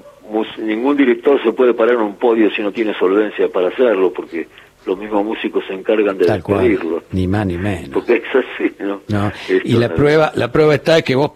ningún 0.59 0.95
director 0.95 1.41
se 1.43 1.51
puede 1.51 1.73
parar 1.73 1.95
en 1.95 2.01
un 2.01 2.15
podio 2.15 2.49
si 2.51 2.61
no 2.61 2.71
tiene 2.71 2.93
solvencia 2.97 3.49
para 3.49 3.67
hacerlo, 3.67 4.13
porque 4.13 4.47
los 4.85 4.97
mismos 4.97 5.25
músicos 5.25 5.63
se 5.67 5.73
encargan 5.73 6.17
de 6.17 6.25
Tal 6.25 6.41
cual. 6.41 6.59
despedirlo. 6.61 7.03
Ni 7.11 7.27
más 7.27 7.45
ni 7.45 7.57
menos. 7.57 7.89
Porque 7.89 8.15
es 8.15 8.23
así, 8.35 8.73
¿no? 8.79 9.01
No, 9.09 9.27
Esto 9.49 9.67
y 9.67 9.73
la 9.73 9.89
no- 9.89 9.95
prueba, 9.95 10.31
la 10.35 10.51
prueba 10.51 10.75
está 10.75 11.01
que 11.01 11.15
vos 11.15 11.31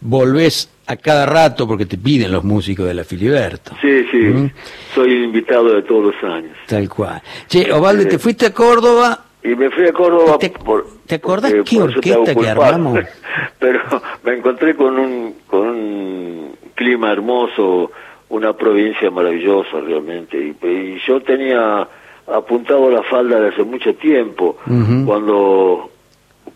volvés 0.00 0.70
a 0.86 0.96
cada 0.96 1.26
rato 1.26 1.66
porque 1.68 1.84
te 1.84 1.98
piden 1.98 2.32
los 2.32 2.42
músicos 2.44 2.86
de 2.86 2.94
la 2.94 3.04
Filiberto. 3.04 3.72
Sí, 3.82 4.04
sí, 4.10 4.16
Mm. 4.18 4.50
soy 4.94 5.24
invitado 5.24 5.74
de 5.74 5.82
todos 5.82 6.14
los 6.14 6.24
años. 6.32 6.56
Tal 6.66 6.88
cual. 6.88 7.20
Che, 7.48 7.70
Ovaldo, 7.72 8.06
te 8.08 8.18
fuiste 8.18 8.46
a 8.46 8.54
Córdoba. 8.54 9.24
Y 9.44 9.48
me 9.48 9.68
fui 9.70 9.84
a 9.86 9.92
Córdoba. 9.92 10.38
¿Te- 10.38 10.50
por- 10.50 10.86
te 11.08 11.16
acordás 11.16 11.52
porque 11.52 11.76
qué 11.76 11.82
orquesta 11.82 12.34
que 12.34 12.48
armamos? 12.48 13.00
Pero 13.58 13.80
me 14.22 14.34
encontré 14.34 14.76
con 14.76 14.98
un, 14.98 15.34
con 15.46 15.68
un 15.68 16.56
clima 16.74 17.10
hermoso, 17.10 17.90
una 18.28 18.52
provincia 18.52 19.10
maravillosa 19.10 19.80
realmente. 19.80 20.36
Y, 20.38 20.66
y 20.66 21.00
yo 21.06 21.20
tenía 21.22 21.88
apuntado 22.26 22.90
la 22.90 23.02
falda 23.02 23.40
de 23.40 23.48
hace 23.48 23.64
mucho 23.64 23.94
tiempo, 23.94 24.58
cuando 25.06 25.90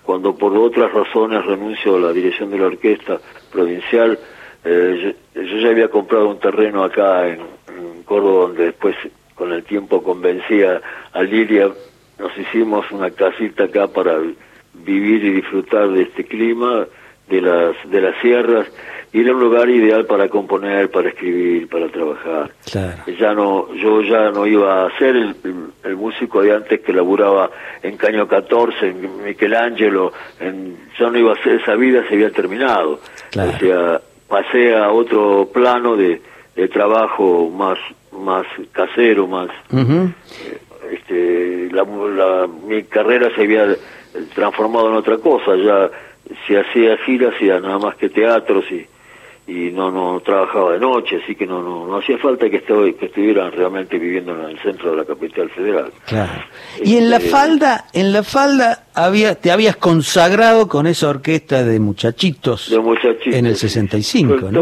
cuando 0.04 0.34
por 0.34 0.56
otras 0.56 0.92
razones 0.92 1.44
renuncio 1.46 1.96
a 1.96 2.00
la 2.00 2.12
dirección 2.12 2.50
de 2.50 2.58
la 2.58 2.66
orquesta 2.66 3.20
provincial, 3.52 4.18
eh, 4.64 5.14
yo, 5.34 5.42
yo 5.42 5.58
ya 5.58 5.68
había 5.68 5.88
comprado 5.88 6.28
un 6.28 6.40
terreno 6.40 6.82
acá 6.82 7.28
en, 7.28 7.40
en 7.68 8.02
Córdoba, 8.04 8.48
donde 8.48 8.64
después 8.66 8.96
con 9.34 9.52
el 9.52 9.62
tiempo 9.64 10.02
convencí 10.02 10.62
a, 10.62 10.80
a 11.12 11.22
Lilia, 11.22 11.70
nos 12.22 12.38
hicimos 12.38 12.90
una 12.92 13.10
casita 13.10 13.64
acá 13.64 13.88
para 13.88 14.18
vivir 14.74 15.24
y 15.24 15.30
disfrutar 15.34 15.88
de 15.90 16.02
este 16.02 16.24
clima, 16.24 16.86
de 17.28 17.40
las, 17.40 17.74
de 17.90 18.00
las 18.00 18.14
sierras, 18.20 18.66
y 19.12 19.20
era 19.20 19.32
un 19.34 19.40
lugar 19.40 19.68
ideal 19.68 20.06
para 20.06 20.28
componer, 20.28 20.90
para 20.90 21.08
escribir, 21.10 21.68
para 21.68 21.88
trabajar 21.88 22.50
Claro. 22.70 23.02
ya 23.18 23.32
no 23.34 23.72
yo 23.74 24.00
ya 24.02 24.30
no 24.30 24.46
iba 24.46 24.86
a 24.86 24.98
ser 24.98 25.16
el, 25.16 25.34
el- 25.84 25.96
músico 25.96 26.40
de 26.42 26.54
antes 26.54 26.80
que 26.80 26.92
laburaba 26.92 27.50
en 27.82 27.96
Caño 27.96 28.26
14 28.26 28.88
en 28.88 29.24
Michelangelo 29.24 30.12
en, 30.40 30.76
ya 30.98 31.10
no 31.10 31.18
iba 31.18 31.32
a 31.32 31.42
ser 31.42 31.60
esa 31.60 31.74
vida 31.74 32.02
se 32.08 32.14
había 32.14 32.30
terminado 32.30 33.00
Claro. 33.30 33.50
o 33.54 33.58
sea 33.58 34.00
pasé 34.28 34.74
a 34.74 34.90
otro 34.90 35.48
plano 35.52 35.94
de, 35.96 36.20
de 36.56 36.68
trabajo 36.68 37.50
más 37.50 37.78
más 38.12 38.46
casero 38.72 39.26
más. 39.26 39.48
Este 40.94 41.68
la, 41.72 41.84
la- 41.84 42.46
mi 42.46 42.82
carrera 42.84 43.28
se 43.34 43.42
había 43.42 43.76
transformado 44.34 44.90
en 44.90 44.96
otra 44.96 45.18
cosa 45.18 45.56
ya 45.56 45.90
se 46.46 46.58
hacía 46.60 46.96
giras 46.98 47.34
y 47.40 47.46
nada 47.46 47.78
más 47.78 47.96
que 47.96 48.08
teatros 48.08 48.64
y 48.70 48.86
y 49.44 49.72
no 49.72 49.90
no 49.90 50.20
trabajaba 50.20 50.74
de 50.74 50.78
noche 50.78 51.20
así 51.22 51.34
que 51.34 51.46
no 51.46 51.60
no, 51.62 51.84
no 51.88 51.96
hacía 51.96 52.16
falta 52.18 52.48
que 52.48 52.64
estu- 52.64 52.94
que 52.96 53.06
estuvieran 53.06 53.50
realmente 53.50 53.98
viviendo 53.98 54.32
en 54.38 54.50
el 54.50 54.58
centro 54.60 54.92
de 54.92 54.98
la 54.98 55.04
capital 55.04 55.50
federal 55.50 55.90
Claro. 56.06 56.30
Y 56.84 56.96
en 56.96 57.10
la 57.10 57.16
Este- 57.16 57.28
falda, 57.28 57.84
en 57.92 58.12
la 58.12 58.22
falda 58.22 58.84
había, 58.94 59.34
te 59.34 59.50
habías 59.50 59.76
consagrado 59.76 60.68
con 60.68 60.86
esa 60.86 61.08
orquesta 61.08 61.64
de 61.64 61.80
muchachitos 61.80 62.70
de 62.70 62.78
muchachitos 62.78 63.34
en 63.34 63.46
el 63.46 63.56
sí. 63.56 63.68
65, 63.68 64.38
Fue 64.38 64.52
¿no? 64.52 64.60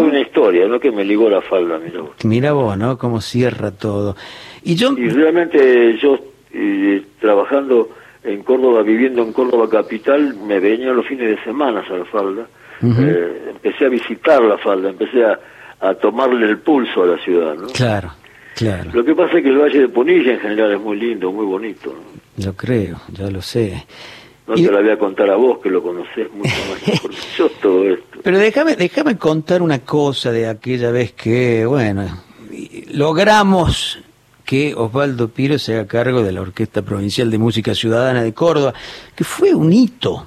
Historia 0.50 0.69
no 0.69 0.80
que 0.80 0.90
me 0.90 1.04
ligó 1.04 1.28
la 1.30 1.40
falda 1.40 1.78
mira 1.78 2.00
vos. 2.00 2.11
Mira 2.25 2.52
vos, 2.52 2.76
¿no? 2.76 2.99
Cómo 2.99 3.21
cierra 3.21 3.71
todo. 3.71 4.16
Y 4.62 4.75
yo, 4.75 4.92
y 4.97 5.09
realmente 5.09 5.97
yo 5.99 6.19
eh, 6.52 7.02
trabajando 7.21 7.90
en 8.25 8.42
Córdoba 8.42 8.83
viviendo 8.83 9.23
en 9.23 9.33
Córdoba 9.33 9.69
capital 9.69 10.35
me 10.47 10.61
venía 10.61 10.92
los 10.92 11.07
fines 11.07 11.28
de 11.28 11.45
semana 11.45 11.80
a 11.88 11.92
la 11.92 12.04
falda. 12.04 12.47
Eh, 12.83 13.50
empecé 13.50 13.85
a 13.85 13.88
visitar 13.90 14.40
la 14.42 14.57
falda 14.57 14.88
empecé 14.88 15.23
a, 15.23 15.38
a 15.80 15.92
tomarle 15.95 16.47
el 16.49 16.61
pulso 16.61 17.02
a 17.02 17.09
la 17.09 17.19
ciudad 17.19 17.54
¿no? 17.54 17.66
claro, 17.66 18.11
claro, 18.57 18.90
Lo 18.95 19.04
que 19.04 19.14
pasa 19.14 19.37
es 19.37 19.42
que 19.42 19.50
el 19.50 19.59
Valle 19.59 19.80
de 19.80 19.88
Punilla 19.88 20.33
en 20.33 20.40
general 20.40 20.73
es 20.73 20.80
muy 20.80 20.99
lindo, 20.99 21.30
muy 21.30 21.45
bonito. 21.45 21.92
¿no? 21.92 22.45
lo 22.47 22.54
creo, 22.54 22.97
ya 23.12 23.30
lo 23.30 23.42
sé. 23.42 23.85
No 24.50 24.57
Y- 24.59 24.64
te 24.64 24.73
la 24.73 24.80
voy 24.80 24.90
a 24.90 24.99
contar 24.99 25.30
a 25.30 25.37
vos, 25.37 25.59
que 25.61 25.71
lo 25.71 25.80
conocés 25.83 26.26
mucho 26.33 26.50
más 26.69 26.88
mejor 26.88 27.11
que 27.12 27.16
yo 27.38 27.49
todo 27.62 27.85
esto. 27.88 28.19
Pero 28.25 28.38
déjame, 28.38 28.75
déjame 28.75 29.16
contar 29.16 29.62
una 29.62 29.78
cosa 29.78 30.33
de 30.33 30.49
aquella 30.49 30.90
vez 30.90 31.12
que, 31.12 31.64
bueno, 31.66 32.04
logramos 32.92 33.99
que 34.45 34.75
Osvaldo 34.75 35.28
Piro 35.28 35.59
se 35.59 35.75
haga 35.75 35.87
cargo 35.87 36.23
de 36.23 36.33
la 36.33 36.40
Orquesta 36.40 36.83
Provincial 36.83 37.30
de 37.30 37.38
Música 37.38 37.75
Ciudadana 37.75 38.23
de 38.23 38.35
Córdoba, 38.35 38.75
que 39.14 39.23
fue 39.25 39.54
un 39.54 39.73
hito 39.73 40.26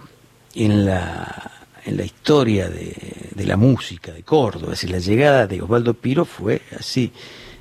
en 0.56 0.86
la, 0.86 1.51
en 1.86 1.98
la 1.98 2.06
historia 2.06 2.70
de, 2.70 2.96
de 3.36 3.46
la 3.46 3.58
música 3.58 4.13
de 4.13 4.24
Córdoba. 4.24 4.74
Es 4.74 4.82
decir, 4.82 4.92
la 4.92 5.00
llegada 5.00 5.48
de 5.48 5.62
Osvaldo 5.62 5.94
Piro 5.96 6.24
fue 6.24 6.62
así, 6.80 7.12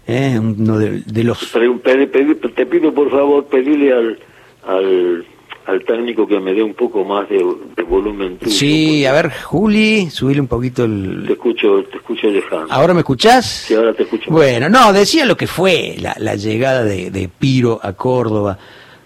¿eh? 0.06 0.38
uno 0.38 0.78
de, 0.78 1.00
de 1.00 1.24
los... 1.24 1.50
Pero 1.52 1.74
pedi- 1.82 2.54
te 2.54 2.66
pido 2.66 2.94
por 2.94 3.10
favor 3.10 3.46
pedirle 3.46 3.92
al, 3.92 4.18
al, 4.64 5.26
al 5.66 5.84
técnico 5.84 6.26
que 6.26 6.40
me 6.40 6.52
dé 6.54 6.62
un 6.62 6.74
poco 6.74 7.04
más 7.04 7.28
de, 7.28 7.44
de 7.76 7.82
volumen 7.82 8.36
tuyo. 8.38 8.50
Sí, 8.52 9.06
a 9.06 9.12
ver, 9.12 9.30
Juli, 9.44 10.10
subile 10.10 10.40
un 10.40 10.46
poquito 10.48 10.82
porque 10.82 10.96
Te 10.98 11.24
el... 11.24 11.30
escucho, 11.30 11.84
te 11.90 11.96
escucho 11.98 12.26
lejano. 12.28 12.66
¿Ahora 12.70 12.94
me 12.94 13.00
escuchás? 13.00 13.46
Sí, 13.46 13.74
ahora 13.74 13.92
te 13.94 14.02
escucho. 14.02 14.30
Bueno, 14.30 14.68
no, 14.68 14.92
decía 14.92 15.24
lo 15.24 15.36
que 15.36 15.46
fue 15.46 15.96
la, 16.00 16.14
la 16.18 16.34
llegada 16.34 16.82
de, 16.84 17.10
de 17.10 17.28
Piro 17.28 17.78
a 17.82 17.92
Córdoba. 17.92 18.58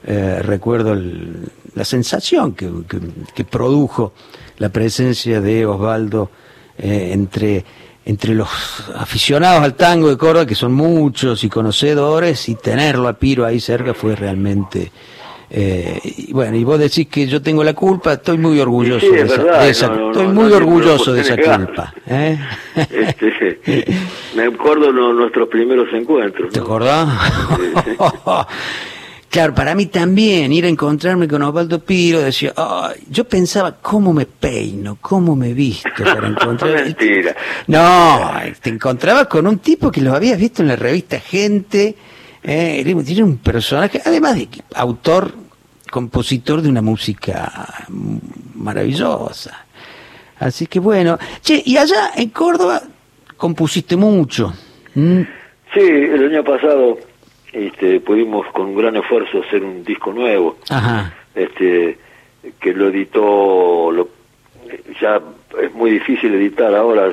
Eh, 0.07 0.41
recuerdo 0.43 0.93
el- 0.93 1.49
la 1.75 1.85
sensación 1.85 2.55
que, 2.55 2.71
que- 2.89 3.01
que 3.35 3.45
produjo 3.45 4.13
la 4.59 4.71
presencia 4.71 5.41
de 5.43 5.67
Osvaldo 5.67 6.31
eh, 6.79 7.11
entre, 7.13 7.65
entre 8.07 8.35
los 8.35 8.49
aficionados 8.97 9.63
al 9.63 9.75
tango 9.75 10.09
de 10.09 10.17
Córdoba, 10.17 10.47
que 10.47 10.55
son 10.55 10.73
muchos 10.73 11.45
y 11.45 11.49
conocedores, 11.51 12.49
y 12.49 12.55
tenerlo 12.55 13.09
a 13.09 13.13
Piro 13.15 13.45
ahí 13.45 13.61
cerca 13.61 13.93
fue 13.93 14.17
realmente... 14.17 14.91
eh, 15.51 16.01
y 16.05 16.33
bueno, 16.33 16.57
y 16.57 16.65
vos 16.65 16.79
decís 16.79 17.07
que 17.09 17.27
yo 17.27 17.41
tengo 17.41 17.63
la 17.63 17.73
culpa, 17.75 18.15
estoy 18.15 18.37
muy 18.39 18.59
orgulloso 18.61 19.07
Sí, 19.07 19.13
de 19.13 19.23
es 19.23 19.33
esa, 19.33 19.43
verdad, 19.43 19.63
de 19.63 19.71
esa- 19.71 19.89
no, 19.89 19.95
no, 19.97 20.11
estoy 20.11 20.27
no, 20.27 20.33
muy 20.35 20.53
orgulloso 20.53 21.13
de 21.13 21.23
puede 21.23 21.35
esa 21.43 21.57
culpa. 21.59 21.95
¿eh? 22.07 22.39
Este, 22.91 23.87
me 24.35 24.45
acuerdo 24.45 24.87
de 24.93 25.15
nuestros 25.15 25.49
primeros 25.49 25.87
encuentros. 25.93 26.53
¿Te 26.53 26.59
acordás? 26.61 27.09
claro, 29.31 29.55
para 29.55 29.75
mí 29.75 29.87
también 29.87 30.53
ir 30.53 30.65
a 30.65 30.69
encontrarme 30.69 31.29
con 31.29 31.43
Osvaldo 31.43 31.79
Piro, 31.85 32.21
decía, 32.21 32.53
yo 33.11 33.25
pensaba, 33.25 33.77
¿cómo 33.81 34.13
me 34.13 34.27
peino? 34.27 34.99
¿Cómo 35.01 35.37
me 35.37 35.53
visto 35.53 35.89
para 36.03 36.27
encontrar? 36.29 36.85
Mentira. 36.85 37.37
No, 37.67 38.33
te 38.61 38.71
encontrabas 38.71 39.27
con 39.27 39.47
un 39.47 39.59
tipo 39.59 39.91
que 39.91 40.01
lo 40.01 40.15
habías 40.15 40.39
visto 40.39 40.63
en 40.63 40.69
la 40.69 40.77
revista 40.77 41.21
Gente, 41.21 41.95
eh, 42.47 42.83
tiene 43.05 43.23
un 43.25 43.39
personaje, 43.39 44.01
además 44.05 44.37
de 44.37 44.49
autor, 44.75 45.33
compositor 45.91 46.63
de 46.63 46.69
una 46.69 46.81
música 46.83 47.85
maravillosa. 48.55 49.65
Así 50.39 50.67
que 50.67 50.79
bueno, 50.81 51.19
che, 51.43 51.63
y 51.65 51.77
allá 51.77 52.11
en 52.17 52.29
Córdoba 52.31 52.83
compusiste 53.37 53.97
mucho. 53.97 54.53
Sí, 54.95 55.81
el 55.81 56.33
año 56.33 56.45
pasado 56.45 56.99
este, 57.53 58.01
pudimos 58.01 58.47
con 58.53 58.67
un 58.67 58.77
gran 58.77 58.97
esfuerzo 58.97 59.43
hacer 59.47 59.63
un 59.65 59.83
disco 59.85 60.13
nuevo, 60.13 60.59
Ajá. 60.69 61.13
este, 61.35 61.99
que 62.61 62.73
lo 62.73 62.89
editó, 62.89 63.91
lo- 63.93 64.09
ya 65.01 65.21
es 65.63 65.73
muy 65.75 65.91
difícil 65.91 66.35
editar 66.35 66.75
ahora, 66.75 67.09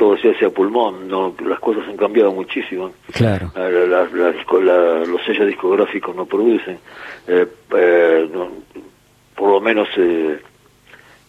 todo 0.00 0.16
se 0.16 0.30
hace 0.30 0.46
a 0.46 0.50
pulmón, 0.50 1.06
no, 1.08 1.34
las 1.46 1.60
cosas 1.60 1.86
han 1.86 1.96
cambiado 1.98 2.32
muchísimo. 2.32 2.90
Claro. 3.12 3.52
La- 3.54 3.68
la- 3.68 4.08
la 4.08 5.04
los 5.04 5.22
sellos 5.26 5.46
discográficos 5.46 6.16
no 6.16 6.24
producen, 6.24 6.78
eh, 7.28 7.46
eh, 7.76 8.28
no- 8.32 8.48
por 9.36 9.50
lo 9.50 9.60
menos 9.60 9.86
eh, 9.98 10.40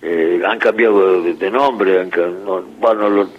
eh, 0.01 0.41
han 0.47 0.57
cambiado 0.57 1.21
de, 1.21 1.33
de 1.33 1.51
nombre, 1.51 1.99
han 1.99 2.09
no, 2.45 2.61
bueno, 2.79 3.09
los, 3.09 3.29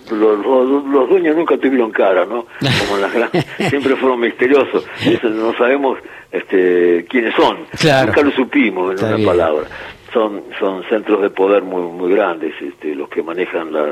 dueños 1.09 1.35
nunca 1.35 1.57
tuvieron 1.57 1.91
cara, 1.91 2.27
¿no? 2.27 2.45
Como 2.87 3.01
las 3.01 3.13
gran- 3.15 3.31
siempre 3.71 3.97
fueron 3.97 4.21
misteriosos, 4.21 4.85
Eso 5.03 5.31
no 5.31 5.55
sabemos 5.57 5.99
este, 6.31 7.07
quiénes 7.09 7.35
son, 7.35 7.57
Claro. 7.81 8.09
nunca 8.09 8.21
lo 8.23 8.31
supimos 8.33 8.89
en 8.91 8.95
Está 8.97 9.07
una 9.07 9.17
bien. 9.17 9.29
palabra. 9.29 9.65
Son 10.13 10.43
son 10.59 10.83
centros 10.85 11.23
de 11.23 11.31
poder 11.31 11.63
muy 11.63 11.83
muy 11.83 12.13
grandes 12.13 12.55
este, 12.61 12.95
los 12.95 13.09
que 13.09 13.23
manejan 13.23 13.73
la, 13.73 13.87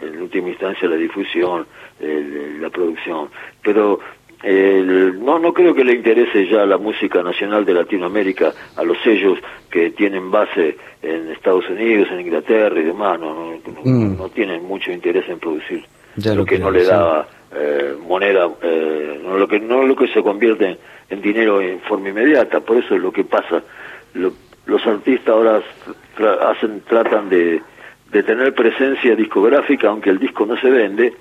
en 0.00 0.22
última 0.22 0.48
instancia 0.48 0.88
la 0.88 0.96
difusión 0.96 1.66
la 2.00 2.70
producción. 2.70 3.28
Pero 3.62 4.00
no 4.44 5.38
no 5.38 5.52
creo 5.52 5.74
que 5.74 5.84
le 5.84 5.94
interese 5.94 6.46
ya 6.46 6.64
la 6.66 6.78
música 6.78 7.22
nacional 7.22 7.64
de 7.64 7.74
Latinoamérica 7.74 8.52
a 8.76 8.82
los 8.82 8.98
sellos 9.02 9.38
que 9.70 9.90
tienen 9.90 10.30
base 10.30 10.76
en 11.02 11.30
Estados 11.30 11.68
Unidos 11.68 12.08
en 12.12 12.20
Inglaterra 12.20 12.78
y 12.78 12.84
demás. 12.84 13.18
No 13.18 13.34
no, 13.34 13.58
no, 13.84 14.26
mm. 14.26 14.30
tienen 14.30 14.64
mucho 14.64 14.92
interés 14.92 15.28
en 15.28 15.38
producir 15.38 15.84
lo, 16.16 16.44
que, 16.44 16.58
no 16.58 16.70
le 16.70 16.84
da 16.84 17.26
eh, 17.54 17.94
moneda 18.06 18.48
eh, 18.62 19.20
no 19.22 19.36
lo 19.36 19.46
que 19.46 19.60
no 19.60 19.82
lo 19.84 19.94
que 19.94 20.08
se 20.08 20.22
convierte 20.22 20.78
en, 21.10 21.22
dinero 21.22 21.60
en 21.60 21.80
forma 21.80 22.08
inmediata. 22.08 22.60
Por 22.60 22.78
eso 22.78 22.94
es 22.94 23.02
lo 23.02 23.12
que 23.12 23.24
pasa 23.24 23.62
los 24.66 24.86
artistas 24.86 25.28
ahora 25.28 25.62
hacen 26.50 26.82
tratan 26.82 27.28
de, 27.28 27.60
de 28.10 28.22
tener 28.22 28.54
presencia 28.54 29.14
discográfica 29.14 29.88
aunque 29.88 30.10
el 30.10 30.18
disco 30.18 30.46
no 30.46 30.56
se 30.56 30.70
vende 30.70 31.14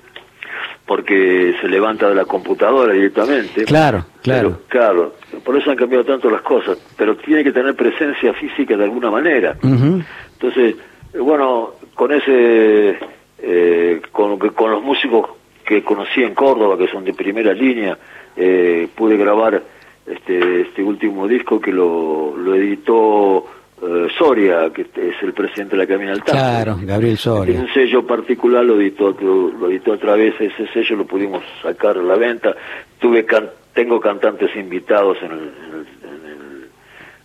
porque 0.85 1.55
se 1.59 1.67
levanta 1.67 2.07
de 2.07 2.15
la 2.15 2.25
computadora 2.25 2.93
directamente. 2.93 3.65
Claro, 3.65 4.05
claro. 4.21 4.61
claro, 4.67 5.15
por 5.43 5.57
eso 5.57 5.71
han 5.71 5.77
cambiado 5.77 6.05
tanto 6.05 6.29
las 6.29 6.41
cosas, 6.41 6.77
pero 6.95 7.17
tiene 7.17 7.43
que 7.43 7.51
tener 7.51 7.75
presencia 7.75 8.33
física 8.33 8.77
de 8.77 8.83
alguna 8.83 9.09
manera. 9.09 9.57
Entonces, 9.61 10.75
bueno, 11.19 11.71
con 11.95 12.11
ese, 12.11 12.99
eh, 13.39 14.01
con, 14.11 14.37
con 14.37 14.71
los 14.71 14.83
músicos 14.83 15.29
que 15.65 15.83
conocí 15.83 16.21
en 16.21 16.35
Córdoba, 16.35 16.77
que 16.77 16.87
son 16.87 17.03
de 17.03 17.13
primera 17.13 17.51
línea, 17.53 17.97
eh, 18.35 18.87
pude 18.93 19.17
grabar 19.17 19.61
este, 20.05 20.61
este 20.61 20.83
último 20.83 21.27
disco 21.27 21.59
que 21.59 21.71
lo, 21.71 22.35
lo 22.37 22.55
editó 22.55 23.45
eh, 23.81 24.07
Soria, 24.17 24.69
que 24.73 24.83
es 24.83 25.21
el 25.21 25.33
presidente 25.33 25.75
de 25.75 25.81
la 25.83 25.87
Camina 25.87 26.11
del 26.11 26.23
Claro, 26.23 26.77
Gabriel 26.81 27.17
Soria. 27.17 27.53
Tiene 27.53 27.67
un 27.67 27.73
sello 27.73 28.05
particular, 28.07 28.63
lo 28.63 28.79
editó, 28.79 29.15
lo, 29.19 29.69
editó 29.69 29.93
a 29.93 29.97
través 29.97 30.37
de 30.39 30.47
ese 30.47 30.67
sello, 30.67 30.95
lo 30.97 31.05
pudimos 31.05 31.43
sacar 31.61 31.97
a 31.97 32.01
la 32.01 32.15
venta. 32.15 32.55
Tuve 32.99 33.25
tengo 33.73 33.99
cantantes 33.99 34.55
invitados 34.55 35.17
en 35.21 35.31
el, 35.31 35.51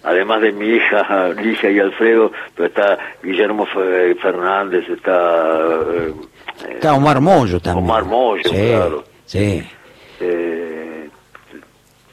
además 0.02 0.40
de 0.40 0.52
mi 0.52 0.66
hija 0.66 1.28
Ligia 1.40 1.70
y 1.70 1.78
Alfredo, 1.78 2.32
pero 2.56 2.68
está 2.68 2.98
Guillermo 3.22 3.66
Fernández, 3.66 4.88
está... 4.88 5.60
Eh, 5.94 6.14
está 6.74 6.94
Omar 6.94 7.20
Moyo 7.20 7.60
también. 7.60 7.84
Omar 7.84 8.04
Moyo, 8.04 8.50
claro. 8.50 9.04
Sí. 9.24 9.62
Eh, 10.18 10.59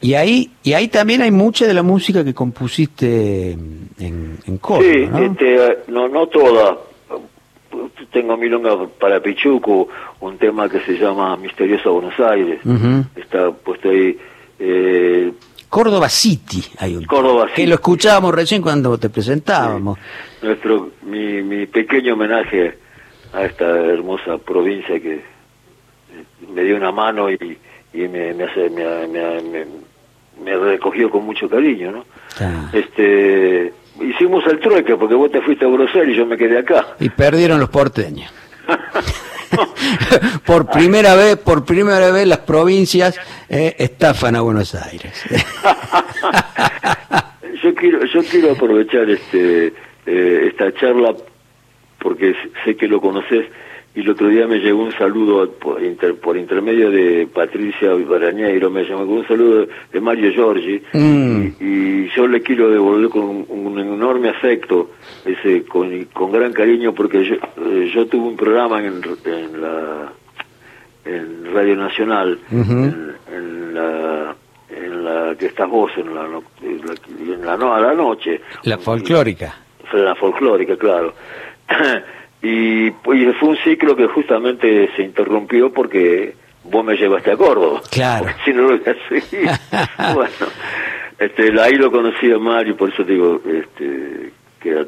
y 0.02 0.14
ahí, 0.14 0.52
y 0.64 0.74
ahí 0.74 0.88
también 0.88 1.22
hay 1.22 1.32
mucha 1.32 1.66
de 1.66 1.74
la 1.74 1.84
música 1.84 2.24
que 2.24 2.34
compusiste 2.34 3.52
en, 3.52 3.90
en 4.46 4.58
Córdoba, 4.60 4.94
sí, 4.94 5.08
¿no? 5.08 5.18
Este, 5.20 5.78
no, 5.88 6.08
no 6.08 6.28
toda. 6.28 6.78
Tengo 8.12 8.38
milonga 8.38 8.88
para 9.00 9.20
Pichuco, 9.20 9.90
un 10.22 10.38
tema 10.38 10.70
que 10.70 10.80
se 10.82 10.98
llama 10.98 11.36
Misteriosa 11.38 11.90
Buenos 11.90 12.20
Aires. 12.20 12.60
Está 13.16 13.52
puesto 13.52 13.90
ahí. 13.90 14.18
Eh, 14.60 15.32
Córdoba 15.70 16.10
City 16.10 16.64
hay 16.80 16.96
un 16.96 17.04
Córdoba 17.04 17.48
que 17.54 17.68
lo 17.68 17.76
escuchábamos 17.76 18.34
recién 18.34 18.62
cuando 18.62 18.98
te 18.98 19.10
presentábamos. 19.10 20.00
Nuestro 20.42 20.92
mi, 21.04 21.44
mi 21.44 21.66
pequeño 21.66 22.14
homenaje 22.14 22.78
a 23.34 23.44
esta 23.44 23.66
hermosa 23.66 24.38
provincia 24.38 25.00
que 25.00 25.22
me 26.54 26.64
dio 26.64 26.78
una 26.78 26.92
mano 26.92 27.30
y, 27.30 27.58
y 27.94 28.08
me, 28.08 28.34
me, 28.34 28.44
hace, 28.44 28.70
me, 28.70 29.08
me, 29.08 29.66
me 30.44 30.58
recogió 30.58 31.10
con 31.10 31.26
mucho 31.26 31.50
cariño, 31.50 31.92
¿no? 31.92 32.06
Este, 32.72 33.74
hicimos 34.02 34.46
el 34.48 34.60
trueque 34.60 34.96
porque 34.96 35.16
vos 35.16 35.32
te 35.32 35.42
fuiste 35.42 35.66
a 35.66 35.68
Bruselas 35.68 36.10
y 36.10 36.16
yo 36.16 36.26
me 36.26 36.38
quedé 36.38 36.60
acá. 36.60 36.96
Y 37.00 37.10
perdieron 37.10 37.60
los 37.60 37.70
porteños. 37.70 38.32
por 40.46 40.70
primera 40.70 41.16
vez, 41.16 41.38
por 41.38 41.66
primera 41.66 42.12
vez 42.12 42.28
las 42.28 42.40
provincias 42.40 43.20
eh, 43.50 43.76
estafan 43.78 44.36
a 44.36 44.42
Buenos 44.42 44.76
Aires. 44.76 45.24
yo 47.64 47.74
quiero, 47.74 48.06
yo 48.06 48.22
quiero 48.24 48.52
aprovechar 48.52 49.10
este 49.10 49.74
eh, 50.06 50.48
esta 50.48 50.72
charla 50.74 51.16
porque 52.00 52.36
sé 52.64 52.76
que 52.76 52.88
lo 52.88 53.02
conoces 53.02 53.46
y 53.98 54.02
el 54.02 54.12
otro 54.12 54.30
día 54.30 54.46
me 54.46 54.60
llegó 54.60 54.84
un 54.84 54.92
saludo 54.92 55.50
por, 55.54 56.38
intermedio 56.38 56.92
de 56.92 57.28
Patricia 57.34 57.96
Barañeiro, 57.96 58.70
me 58.70 58.84
llamó 58.84 59.02
un 59.02 59.28
saludo 59.28 59.68
de 59.92 60.00
Mario 60.00 60.32
Giorgi, 60.32 60.80
mm. 60.94 61.48
y, 61.60 62.08
yo 62.16 62.28
le 62.28 62.42
quiero 62.42 62.70
devolver 62.70 63.10
con 63.10 63.46
un, 63.50 63.80
enorme 63.80 64.30
afecto, 64.30 64.92
ese 65.26 65.64
con, 65.66 66.06
con 66.14 66.32
gran 66.32 66.54
cariño, 66.54 66.94
porque 66.94 67.26
yo, 67.26 67.36
eh, 67.36 67.92
yo 67.92 68.06
tuve 68.06 68.28
un 68.28 68.36
programa 68.36 68.80
en, 68.84 69.02
en 69.26 69.62
la 69.62 70.14
en 71.04 71.54
Radio 71.54 71.76
Nacional, 71.76 72.40
en, 72.52 73.74
la 73.74 74.36
en 74.70 75.04
la 75.04 75.36
que 75.36 75.48
estás 75.48 75.68
vos 75.70 75.92
en 75.98 76.14
la, 76.14 76.28
en 76.62 77.46
la, 77.46 77.58
no, 77.58 77.74
a 77.74 77.80
la 77.80 77.94
noche. 77.96 78.42
La 78.64 78.78
folclórica. 78.78 79.56
La 79.94 80.14
folclórica, 80.14 80.78
claro. 80.78 81.14
Y, 82.42 82.92
pues 82.92 83.36
fue 83.40 83.50
un 83.50 83.58
ciclo 83.58 83.96
que 83.96 84.08
justamente 84.08 84.90
se 84.96 85.04
interrumpió 85.04 85.72
porque 85.72 86.36
vos 86.64 86.86
me 86.86 86.96
llevaste 86.96 87.32
a 87.32 87.38
Córdoba. 87.38 87.82
Claro. 87.92 88.28
Si 88.46 88.54
no 88.54 88.64
lo 88.64 88.78
bueno, 90.14 90.32
este, 91.20 91.62
ahí 91.62 91.74
lo 91.74 91.92
conocí 91.92 92.32
a 92.32 92.38
Mario, 92.38 92.78
por 92.78 92.94
eso 92.94 93.04
digo 93.04 93.42
este, 93.46 94.32
que 94.60 94.86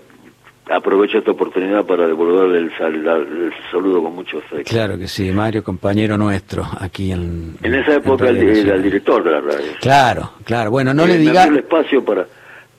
aprovecho 0.70 1.18
esta 1.18 1.32
oportunidad 1.32 1.84
para 1.86 2.08
devolverle 2.08 2.60
el, 2.60 3.52
saludo 3.72 4.04
con 4.04 4.16
mucho 4.16 4.38
afecto. 4.38 4.70
Claro 4.70 4.98
que 4.98 5.08
sí, 5.08 5.32
Mario, 5.32 5.64
compañero 5.64 6.18
nuestro 6.18 6.66
aquí 6.80 7.12
en. 7.12 7.58
En 7.64 7.74
esa 7.74 7.96
época 7.96 8.30
era 8.30 8.76
el, 8.76 8.84
director 8.84 9.24
de 9.24 9.32
la 9.32 9.42
radio. 9.42 9.72
Claro, 9.82 10.34
claro. 10.46 10.70
Bueno, 10.70 10.94
no 10.94 11.08
le 11.08 11.18
diga. 11.18 11.46
el 11.46 11.58
espacio 11.58 12.06
para 12.06 12.26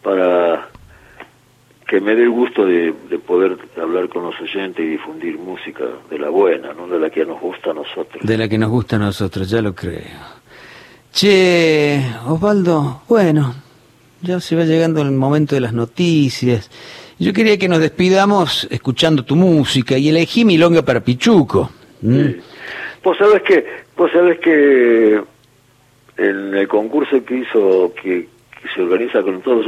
para 0.02 0.69
que 1.90 2.00
me 2.00 2.14
dé 2.14 2.22
el 2.22 2.30
gusto 2.30 2.64
de, 2.64 2.94
poder 3.26 3.58
hablar 3.76 4.08
con 4.08 4.22
los 4.22 4.40
oyentes 4.40 4.78
y 4.78 4.90
difundir 4.90 5.36
música 5.36 5.84
de 6.08 6.20
la 6.20 6.28
buena, 6.28 6.72
no 6.72 6.86
de 6.86 7.00
la 7.00 7.10
que 7.10 7.26
nos 7.26 7.40
gusta 7.40 7.72
a 7.72 7.74
nosotros. 7.74 8.24
De 8.24 8.38
la 8.38 8.48
que 8.48 8.58
nos 8.58 8.70
gusta 8.70 8.94
a 8.94 9.00
nosotros, 9.00 9.50
ya 9.50 9.60
lo 9.60 9.74
creo. 9.74 10.04
Che, 11.12 12.00
Osvaldo, 12.28 13.02
bueno, 13.08 13.52
ya 14.22 14.38
se 14.38 14.54
va 14.54 14.62
llegando 14.62 15.02
el 15.02 15.10
momento 15.10 15.56
de 15.56 15.62
las 15.62 15.72
noticias. 15.72 16.70
Yo 17.18 17.32
quería 17.32 17.58
que 17.58 17.66
nos 17.66 17.80
despidamos 17.80 18.68
escuchando 18.70 19.24
tu 19.24 19.34
música 19.34 19.98
y 19.98 20.10
elegí 20.10 20.44
Milonga 20.44 20.82
para 20.82 21.00
Pichuco. 21.00 21.72
¿Mm? 22.02 22.38
Vos 23.02 23.18
sabés 23.18 23.42
que, 23.42 23.66
vos 23.96 24.12
sabés 24.12 24.38
que 24.38 25.20
en 26.18 26.54
el 26.54 26.68
concurso 26.68 27.24
que 27.24 27.38
hizo, 27.38 27.92
que, 28.00 28.28
se 28.72 28.80
organiza 28.80 29.22
con 29.22 29.42
todos, 29.42 29.66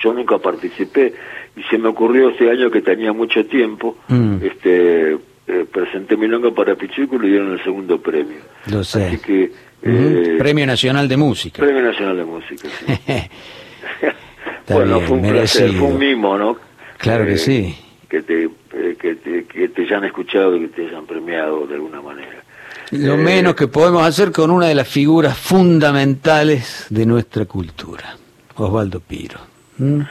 yo 0.00 0.12
nunca 0.12 0.38
participé 0.38 1.14
y 1.56 1.62
se 1.64 1.78
me 1.78 1.88
ocurrió 1.88 2.30
este 2.30 2.50
año 2.50 2.70
que 2.70 2.82
tenía 2.82 3.12
mucho 3.12 3.44
tiempo, 3.46 3.96
mm. 4.08 4.36
este 4.42 5.12
eh, 5.46 5.66
presenté 5.70 6.16
Milonga 6.16 6.50
para 6.52 6.74
Pichuco 6.74 7.16
y 7.16 7.18
le 7.20 7.28
dieron 7.28 7.52
el 7.52 7.62
segundo 7.62 8.00
premio. 8.00 8.38
Lo 8.66 8.82
sé. 8.82 9.06
Así 9.06 9.18
que, 9.18 9.52
eh, 9.82 10.36
premio 10.38 10.66
Nacional 10.66 11.06
de 11.06 11.16
Música. 11.16 11.62
Premio 11.62 11.82
Nacional 11.82 12.16
de 12.16 12.24
Música, 12.24 12.68
sí. 12.68 12.94
bueno, 14.72 15.00
fue 15.00 15.16
un 15.18 15.28
placer, 15.28 15.72
fue 15.72 15.88
un 15.88 15.98
mimo, 15.98 16.38
¿no? 16.38 16.56
Claro 16.96 17.26
que 17.26 17.34
eh, 17.34 17.38
sí. 17.38 17.76
Que 18.08 18.22
te, 18.22 18.48
que, 18.98 19.14
te, 19.16 19.44
que 19.44 19.68
te 19.68 19.82
hayan 19.82 20.04
escuchado 20.04 20.56
y 20.56 20.60
que 20.60 20.68
te 20.68 20.86
hayan 20.86 21.04
premiado 21.04 21.66
de 21.66 21.74
alguna 21.74 22.00
manera. 22.00 22.42
Lo 22.90 23.16
menos 23.16 23.54
que 23.54 23.66
podemos 23.66 24.06
hacer 24.06 24.30
con 24.30 24.50
una 24.50 24.66
de 24.66 24.74
las 24.74 24.88
figuras 24.88 25.36
fundamentales 25.36 26.86
de 26.90 27.06
nuestra 27.06 27.44
cultura, 27.44 28.16
Osvaldo 28.54 29.00
Piro. 29.00 29.53
¿Mm? 29.78 30.02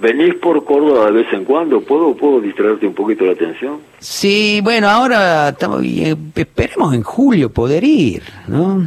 ¿Venís 0.00 0.34
por 0.34 0.64
Córdoba 0.64 1.06
de 1.06 1.12
vez 1.12 1.32
en 1.32 1.44
cuando? 1.44 1.80
¿Puedo, 1.80 2.14
¿Puedo 2.16 2.40
distraerte 2.40 2.86
un 2.86 2.94
poquito 2.94 3.24
la 3.24 3.32
atención? 3.32 3.78
Sí, 3.98 4.60
bueno, 4.62 4.88
ahora 4.88 5.50
estamos, 5.50 5.82
eh, 5.84 6.16
esperemos 6.34 6.92
en 6.94 7.02
julio 7.02 7.50
poder 7.50 7.84
ir, 7.84 8.22
¿no? 8.48 8.86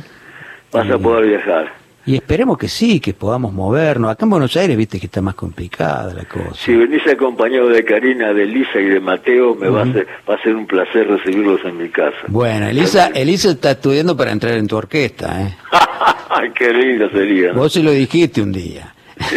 Vas 0.72 0.90
a 0.90 0.98
poder 1.00 1.28
viajar. 1.28 1.72
Y 2.06 2.16
esperemos 2.16 2.58
que 2.58 2.70
sí, 2.70 3.02
que 3.02 3.14
podamos 3.14 3.52
movernos. 3.52 4.10
Acá 4.12 4.26
en 4.26 4.30
Buenos 4.30 4.56
Aires, 4.56 4.78
viste 4.78 4.98
que 4.98 5.08
está 5.08 5.22
más 5.22 5.36
complicada 5.36 6.14
la 6.14 6.24
cosa. 6.24 6.54
Si 6.54 6.74
venís 6.74 7.06
acompañado 7.06 7.68
de 7.68 7.84
Karina, 7.84 8.34
de 8.34 8.44
Elisa 8.44 8.80
y 8.80 8.86
de 8.86 9.00
Mateo, 9.02 9.56
me 9.56 9.68
va, 9.68 9.82
a 9.82 9.92
ser, 9.92 10.08
va 10.30 10.36
a 10.36 10.42
ser 10.42 10.56
un 10.56 10.66
placer 10.66 11.06
recibirlos 11.06 11.60
en 11.66 11.78
mi 11.78 11.90
casa. 11.90 12.16
Bueno, 12.28 12.68
Elisa, 12.68 13.08
Elisa 13.08 13.52
está 13.52 13.72
estudiando 13.72 14.16
para 14.16 14.32
entrar 14.32 14.54
en 14.54 14.68
tu 14.68 14.78
orquesta, 14.78 15.42
¿eh? 15.42 15.58
Ay, 16.30 16.52
qué 16.52 16.74
lindo 16.74 17.10
sería. 17.10 17.54
Vos 17.54 17.74
se 17.74 17.84
lo 17.84 17.92
dijiste 17.92 18.42
un 18.42 18.52
día. 18.52 18.94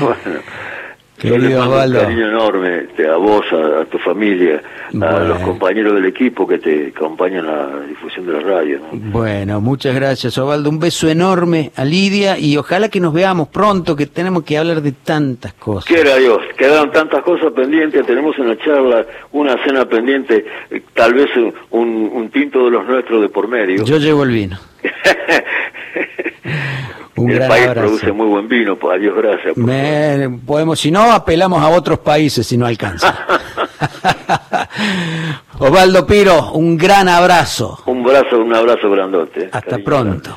bueno, 0.00 0.40
le 1.22 1.56
mando 1.56 1.76
un 1.76 1.92
cariño 1.92 2.28
enorme 2.28 2.86
a 3.10 3.16
vos, 3.16 3.44
a, 3.52 3.84
tu 3.86 3.98
familia, 3.98 4.62
a 5.00 5.18
los 5.20 5.38
compañeros 5.40 5.94
del 5.94 6.06
equipo 6.06 6.46
que 6.46 6.58
te 6.58 6.92
acompañan 6.94 7.46
a 7.46 7.66
la 7.66 7.86
difusión 7.86 8.26
de 8.26 8.32
la 8.32 8.40
radio. 8.40 8.80
Bueno, 8.92 9.60
muchas 9.60 9.94
gracias, 9.94 10.36
Osvaldo. 10.38 10.70
Un 10.70 10.78
beso 10.78 11.08
enorme 11.08 11.72
a 11.76 11.84
Lidia 11.84 12.38
y 12.38 12.56
ojalá 12.56 12.88
que 12.88 13.00
nos 13.00 13.12
veamos 13.12 13.48
pronto, 13.48 13.96
que 13.96 14.06
tenemos 14.06 14.44
que 14.44 14.58
hablar 14.58 14.82
de 14.82 14.92
tantas 14.92 15.52
cosas. 15.54 15.84
Quiera 15.84 16.16
Dios, 16.16 16.38
quedaron 16.56 16.90
tantas 16.90 17.22
cosas 17.22 17.52
pendientes, 17.52 18.06
tenemos 18.06 18.38
una 18.38 18.56
charla, 18.58 19.04
una 19.32 19.62
cena 19.64 19.86
pendiente, 19.86 20.44
eh, 20.70 20.82
tal 20.94 21.14
vez 21.14 21.28
un, 21.70 22.10
un 22.12 22.30
tinto 22.30 22.64
de 22.64 22.70
los 22.70 22.86
nuestros 22.86 23.22
de 23.22 23.28
por 23.28 23.48
medio. 23.48 23.84
Yo 23.84 23.98
llevo 23.98 24.24
el 24.24 24.30
vino. 24.30 24.69
Un 27.16 27.30
el 27.30 27.46
país 27.46 27.68
produce 27.68 28.12
muy 28.12 28.26
buen 28.26 28.48
vino, 28.48 28.76
pues 28.76 28.96
adiós 28.96 29.14
gracias. 29.14 29.54
podemos, 30.46 30.80
si 30.80 30.90
no, 30.90 31.12
apelamos 31.12 31.62
a 31.62 31.68
otros 31.68 31.98
países 31.98 32.46
si 32.46 32.56
no 32.56 32.64
alcanza. 32.64 33.14
Osvaldo 35.58 36.06
Piro, 36.06 36.52
un 36.52 36.78
gran 36.78 37.08
abrazo. 37.08 37.82
Un 37.86 38.06
abrazo, 38.06 38.38
un 38.38 38.54
abrazo 38.54 38.90
grandote. 38.90 39.50
Hasta 39.52 39.78
pronto. 39.78 40.36